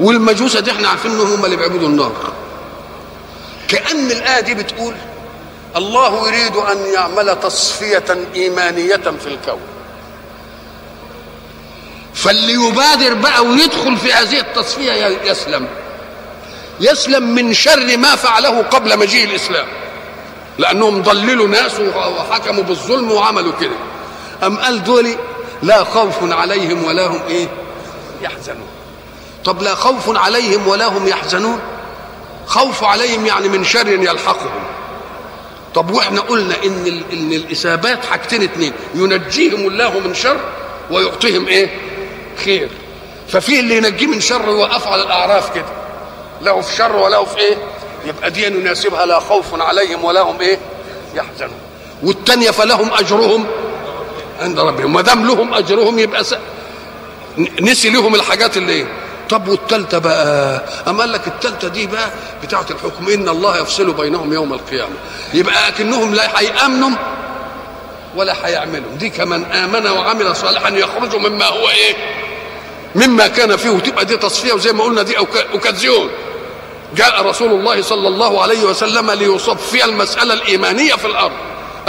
والمجوسة 0.00 0.60
دي 0.60 0.70
إحنا 0.70 0.88
عارفين 0.88 1.10
إنهم 1.10 1.32
هم 1.32 1.44
اللي 1.44 1.56
بيعبدوا 1.56 1.88
النار. 1.88 2.12
كأن 3.68 4.10
الآية 4.10 4.40
دي 4.40 4.54
بتقول 4.54 4.94
الله 5.76 6.28
يريد 6.28 6.56
أن 6.56 6.78
يعمل 6.94 7.40
تصفية 7.40 8.04
إيمانية 8.34 8.96
في 8.96 9.26
الكون. 9.26 9.60
فاللي 12.14 12.52
يبادر 12.52 13.14
بقى 13.14 13.44
ويدخل 13.44 13.96
في 13.96 14.12
هذه 14.12 14.40
التصفية 14.40 14.92
يسلم. 15.24 15.68
يسلم 16.80 17.34
من 17.34 17.52
شر 17.52 17.96
ما 17.96 18.16
فعله 18.16 18.62
قبل 18.62 18.98
مجيء 18.98 19.24
الإسلام. 19.24 19.66
لأنهم 20.58 21.02
ضللوا 21.02 21.48
ناس 21.48 21.72
وحكموا 21.80 22.62
بالظلم 22.62 23.12
وعملوا 23.12 23.52
كده. 23.60 23.76
أم 24.42 24.58
قال 24.58 24.84
دول 24.84 25.16
لا 25.62 25.84
خوف 25.84 26.32
عليهم 26.32 26.84
ولا 26.84 27.06
هم 27.06 27.20
إيه؟ 27.28 27.48
يحزنون. 28.22 28.66
طب 29.44 29.62
لا 29.62 29.74
خوف 29.74 30.16
عليهم 30.16 30.68
ولا 30.68 30.86
هم 30.86 31.08
يحزنون؟ 31.08 31.60
خوف 32.46 32.84
عليهم 32.84 33.26
يعني 33.26 33.48
من 33.48 33.64
شر 33.64 33.88
يلحقهم. 33.88 34.62
طب 35.74 35.90
وإحنا 35.90 36.20
قلنا 36.20 36.54
إن 36.64 37.02
إن 37.12 37.32
الاثابات 37.32 38.04
حاجتين 38.04 38.42
اتنين 38.42 38.72
ينجيهم 38.94 39.66
الله 39.66 39.98
من 39.98 40.14
شر 40.14 40.40
ويعطيهم 40.90 41.46
إيه؟ 41.48 41.80
خير. 42.44 42.68
ففي 43.28 43.60
اللي 43.60 43.76
ينجيه 43.76 44.06
من 44.06 44.20
شر 44.20 44.48
ويوقف 44.48 44.86
على 44.86 45.02
الأعراف 45.02 45.54
كده. 45.54 45.64
له 46.42 46.60
في 46.60 46.76
شر 46.76 46.96
وله 46.96 47.24
في 47.24 47.38
إيه؟ 47.38 47.56
يبقى 48.06 48.30
دي 48.30 48.46
يناسبها 48.46 49.06
لا 49.06 49.18
خوف 49.20 49.60
عليهم 49.60 50.04
ولا 50.04 50.20
هم 50.20 50.40
إيه؟ 50.40 50.58
يحزنون. 51.14 51.58
والتانية 52.02 52.50
فلهم 52.50 52.90
أجرهم 52.92 53.46
عند 54.42 54.60
ربهم. 54.60 54.92
ما 54.92 55.00
دام 55.00 55.26
لهم 55.26 55.54
أجرهم 55.54 55.98
يبقى 55.98 56.24
س... 56.24 56.34
نسي 57.60 57.90
لهم 57.90 58.14
الحاجات 58.14 58.56
اللي 58.56 58.72
إيه 58.72 58.86
طب 59.30 59.48
والتالتة 59.48 59.98
بقى؟ 59.98 60.62
أما 60.88 61.00
قال 61.00 61.12
لك 61.12 61.26
التالتة 61.26 61.68
دي 61.68 61.86
بقى 61.86 62.10
بتاعة 62.42 62.66
الحكم. 62.70 63.08
إن 63.08 63.28
الله 63.28 63.58
يفصل 63.58 63.92
بينهم 63.92 64.32
يوم 64.32 64.52
القيامة. 64.52 64.94
يبقى 65.34 65.68
أكنهم 65.68 66.14
لا 66.14 66.40
هيأمنوا 66.40 66.90
ولا 68.16 68.46
هيعملوا 68.46 68.92
دي 68.98 69.10
كمن 69.10 69.44
آمن 69.44 69.86
وعمل 69.86 70.36
صالحا 70.36 70.68
يخرج 70.68 71.16
مما 71.16 71.46
هو 71.46 71.68
إيه؟ 71.68 71.94
مما 72.94 73.26
كان 73.26 73.56
فيه. 73.56 73.70
وتبقى 73.70 74.04
دي 74.04 74.16
تصفية 74.16 74.52
وزي 74.52 74.72
ما 74.72 74.84
قلنا 74.84 75.02
دي 75.02 75.16
أوك- 75.16 75.52
أوكازيون. 75.52 76.10
جاء 76.96 77.22
رسول 77.26 77.50
الله 77.50 77.82
صلى 77.82 78.08
الله 78.08 78.42
عليه 78.42 78.64
وسلم 78.64 79.10
ليصفي 79.10 79.84
المسألة 79.84 80.34
الإيمانية 80.34 80.94
في 80.94 81.06
الأرض. 81.06 81.32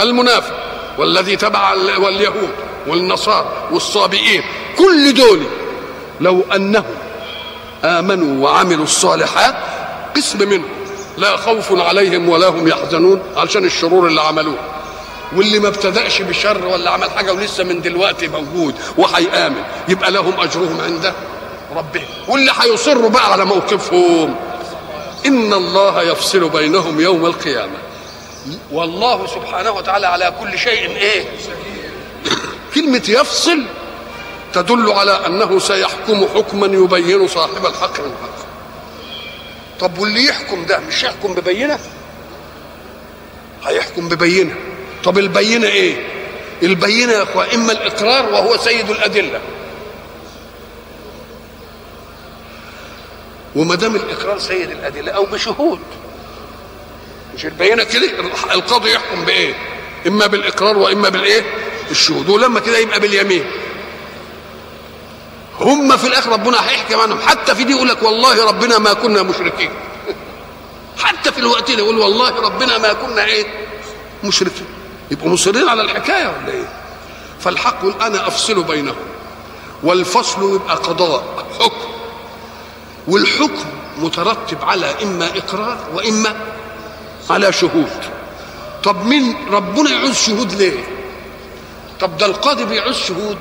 المنافق. 0.00 0.63
والذي 0.98 1.36
تبع 1.36 1.72
ال- 1.72 2.02
واليهود 2.02 2.50
والنصارى 2.86 3.52
والصابئين 3.72 4.42
كل 4.78 5.14
دول 5.14 5.40
لو 6.20 6.42
أنهم 6.54 6.84
آمنوا 7.84 8.44
وعملوا 8.44 8.84
الصالحات 8.84 9.54
قسم 10.16 10.38
منهم 10.48 10.68
لا 11.18 11.36
خوف 11.36 11.72
عليهم 11.80 12.28
ولا 12.28 12.48
هم 12.48 12.68
يحزنون 12.68 13.22
علشان 13.36 13.64
الشرور 13.64 14.06
اللي 14.06 14.20
عملوه. 14.20 14.56
واللي 15.36 15.58
ما 15.58 15.68
ابتدأش 15.68 16.22
بشر 16.22 16.66
ولا 16.66 16.90
عمل 16.90 17.10
حاجة 17.10 17.32
ولسه 17.32 17.64
من 17.64 17.82
دلوقتي 17.82 18.28
موجود 18.28 18.74
وهيآمن 18.98 19.62
يبقى 19.88 20.10
لهم 20.10 20.40
أجرهم 20.40 20.80
عند 20.80 21.12
ربهم. 21.76 22.04
واللي 22.28 22.52
هيصروا 22.60 23.10
بقى 23.10 23.32
على 23.32 23.44
موقفهم. 23.44 24.34
إن 25.26 25.52
الله 25.52 26.02
يفصل 26.02 26.48
بينهم 26.48 27.00
يوم 27.00 27.26
القيامة. 27.26 27.76
والله 28.72 29.26
سبحانه 29.26 29.70
وتعالى 29.70 30.06
على 30.06 30.34
كل 30.40 30.58
شيء 30.58 30.96
إيه؟ 30.96 31.24
كلمة 32.74 33.02
يفصل 33.08 33.64
تدل 34.52 34.92
على 34.92 35.26
أنه 35.26 35.58
سيحكم 35.58 36.26
حكما 36.34 36.66
يبين 36.66 37.28
صاحب 37.28 37.66
الحق 37.66 38.00
من 38.00 38.06
الحق. 38.06 38.44
طب 39.80 39.98
واللي 39.98 40.24
يحكم 40.26 40.66
ده 40.66 40.78
مش 40.78 41.02
يحكم 41.02 41.34
ببينة؟ 41.34 41.78
هيحكم 43.64 44.08
ببينة. 44.08 44.54
طب 45.04 45.18
البينة 45.18 45.66
إيه؟ 45.66 46.08
البينة 46.62 47.12
يا 47.12 47.22
أخوة 47.22 47.54
إما 47.54 47.72
الإقرار 47.72 48.32
وهو 48.32 48.56
سيد 48.56 48.90
الأدلة. 48.90 49.40
وما 53.56 53.74
دام 53.74 53.96
الإقرار 53.96 54.38
سيد 54.38 54.70
الأدلة 54.70 55.12
أو 55.12 55.26
بشهود. 55.26 55.80
مش 57.34 57.44
البينة 57.44 57.84
كده؟ 57.84 58.10
القاضي 58.54 58.92
يحكم 58.92 59.24
بإيه؟ 59.24 59.54
إما 60.06 60.26
بالإقرار 60.26 60.78
وإما 60.78 61.08
بالإيه؟ 61.08 61.42
الشهود 61.90 62.28
ولما 62.28 62.60
كده 62.60 62.78
يبقى 62.78 63.00
باليمين. 63.00 63.44
هم 65.60 65.96
في 65.96 66.06
الآخر 66.06 66.32
ربنا 66.32 66.70
هيحكم 66.70 67.00
عنهم. 67.00 67.18
حتى 67.18 67.54
في 67.54 67.64
دي 67.64 67.72
يقول 67.72 67.88
لك 67.88 68.02
والله 68.02 68.46
ربنا 68.46 68.78
ما 68.78 68.92
كنا 68.92 69.22
مشركين. 69.22 69.70
حتى 71.04 71.32
في 71.32 71.38
الوقت 71.38 71.70
اللي 71.70 71.82
يقول 71.82 71.98
والله 71.98 72.40
ربنا 72.40 72.78
ما 72.78 72.92
كنا 72.92 73.24
إيه؟ 73.24 73.46
مشركين. 74.24 74.66
يبقوا 75.10 75.28
مصرين 75.28 75.68
على 75.68 75.82
الحكاية 75.82 76.26
ولا 76.26 76.52
إيه؟ 76.52 76.68
فالحق 77.40 78.02
أنا 78.02 78.28
أفصل 78.28 78.62
بينهم. 78.62 78.96
والفصل 79.82 80.54
يبقى 80.54 80.76
قضاء 80.76 81.46
حكم. 81.60 81.94
والحكم 83.08 83.64
مترتب 83.98 84.64
على 84.64 84.94
إما 85.02 85.26
إقرار 85.36 85.78
وإما 85.94 86.36
على 87.30 87.52
شهود. 87.52 87.90
طب 88.84 89.06
مين 89.06 89.36
ربنا 89.50 89.90
يعوز 89.90 90.14
شهود 90.14 90.52
ليه؟ 90.52 90.84
طب 92.00 92.18
ده 92.18 92.26
القاضي 92.26 92.64
بيعوز 92.64 92.96
شهود 92.96 93.38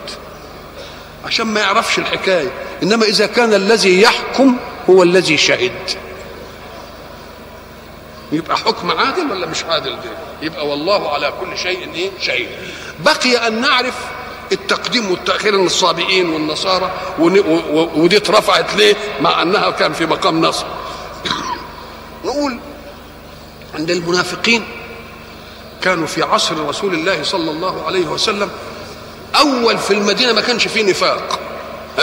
عشان 1.25 1.47
ما 1.47 1.59
يعرفش 1.59 1.99
الحكاية. 1.99 2.51
إنما 2.83 3.05
إذا 3.05 3.25
كان 3.25 3.53
الذي 3.53 4.01
يحكم 4.01 4.57
هو 4.89 5.03
الذي 5.03 5.37
شهد. 5.37 5.91
يبقى 8.31 8.57
حكم 8.57 8.91
عادل 8.91 9.31
ولا 9.31 9.45
مش 9.45 9.63
عادل 9.63 9.91
ده 9.91 10.11
يبقى 10.41 10.67
والله 10.67 11.13
على 11.13 11.33
كل 11.41 11.57
شيء 11.57 11.93
إيه 11.93 12.11
شهيد. 12.21 12.49
بقي 12.99 13.47
أن 13.47 13.61
نعرف 13.61 13.95
التقديم 14.51 15.11
والتأخير 15.11 15.57
من 15.57 15.65
الصابئين 15.65 16.29
والنصارى 16.29 16.91
ودي 17.95 18.17
اترفعت 18.17 18.75
ليه؟ 18.75 18.95
مع 19.21 19.41
أنها 19.41 19.69
كان 19.69 19.93
في 19.93 20.05
مقام 20.05 20.41
نصر. 20.41 20.65
نقول 22.25 22.59
عند 23.75 23.91
المنافقين 23.91 24.63
كانوا 25.81 26.07
في 26.07 26.23
عصر 26.23 26.67
رسول 26.67 26.93
الله 26.93 27.23
صلى 27.23 27.51
الله 27.51 27.85
عليه 27.85 28.05
وسلم. 28.07 28.49
أول 29.35 29.77
في 29.77 29.91
المدينة 29.91 30.33
ما 30.33 30.41
كانش 30.41 30.67
فيه 30.67 30.83
نفاق. 30.83 31.39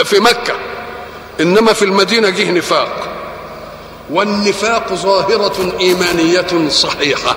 في 0.05 0.21
مكة. 0.21 0.55
إنما 1.41 1.73
في 1.73 1.85
المدينة 1.85 2.29
جه 2.29 2.51
نفاق. 2.51 3.09
والنفاق 4.11 4.95
ظاهرة 4.95 5.73
إيمانية 5.81 6.69
صحيحة 6.69 7.37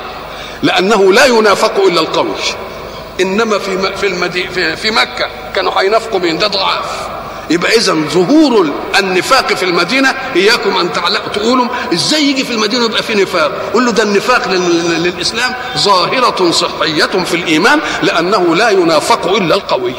لأنه 0.64 1.14
لا 1.14 1.26
ينافق 1.26 1.76
إلا 1.86 2.02
القوي. 2.02 2.36
إنما 3.22 3.60
في 3.60 3.98
في 3.98 4.08
المدينة 4.08 4.76
في, 4.76 4.92
مكة 4.92 5.30
كانوا 5.56 5.82
هينافقوا 5.82 6.20
مين 6.20 6.38
ده 6.38 6.48
ضعاف. 6.48 7.13
يبقى 7.50 7.72
اذا 7.78 7.94
ظهور 7.94 8.72
النفاق 9.00 9.54
في 9.54 9.66
المدينة 9.66 10.14
إياكم 10.36 10.78
أن 10.78 10.90
تقولوا 11.34 11.68
إزاي 11.94 12.24
يجي 12.24 12.44
في 12.46 12.54
المدينة 12.54 12.86
يبقى 12.86 13.04
في 13.04 13.16
نفاق؟ 13.16 13.52
قول 13.74 13.86
له 13.86 13.92
ده 13.92 14.04
النفاق 14.04 14.48
لل- 14.52 15.04
للإسلام 15.04 15.54
ظاهرة 15.78 16.52
صحية 16.52 17.06
في 17.06 17.34
الإيمان 17.36 17.80
لأنه 18.04 18.56
لا 18.56 18.70
ينافق 18.70 19.28
إلا 19.28 19.56
القوي. 19.56 19.94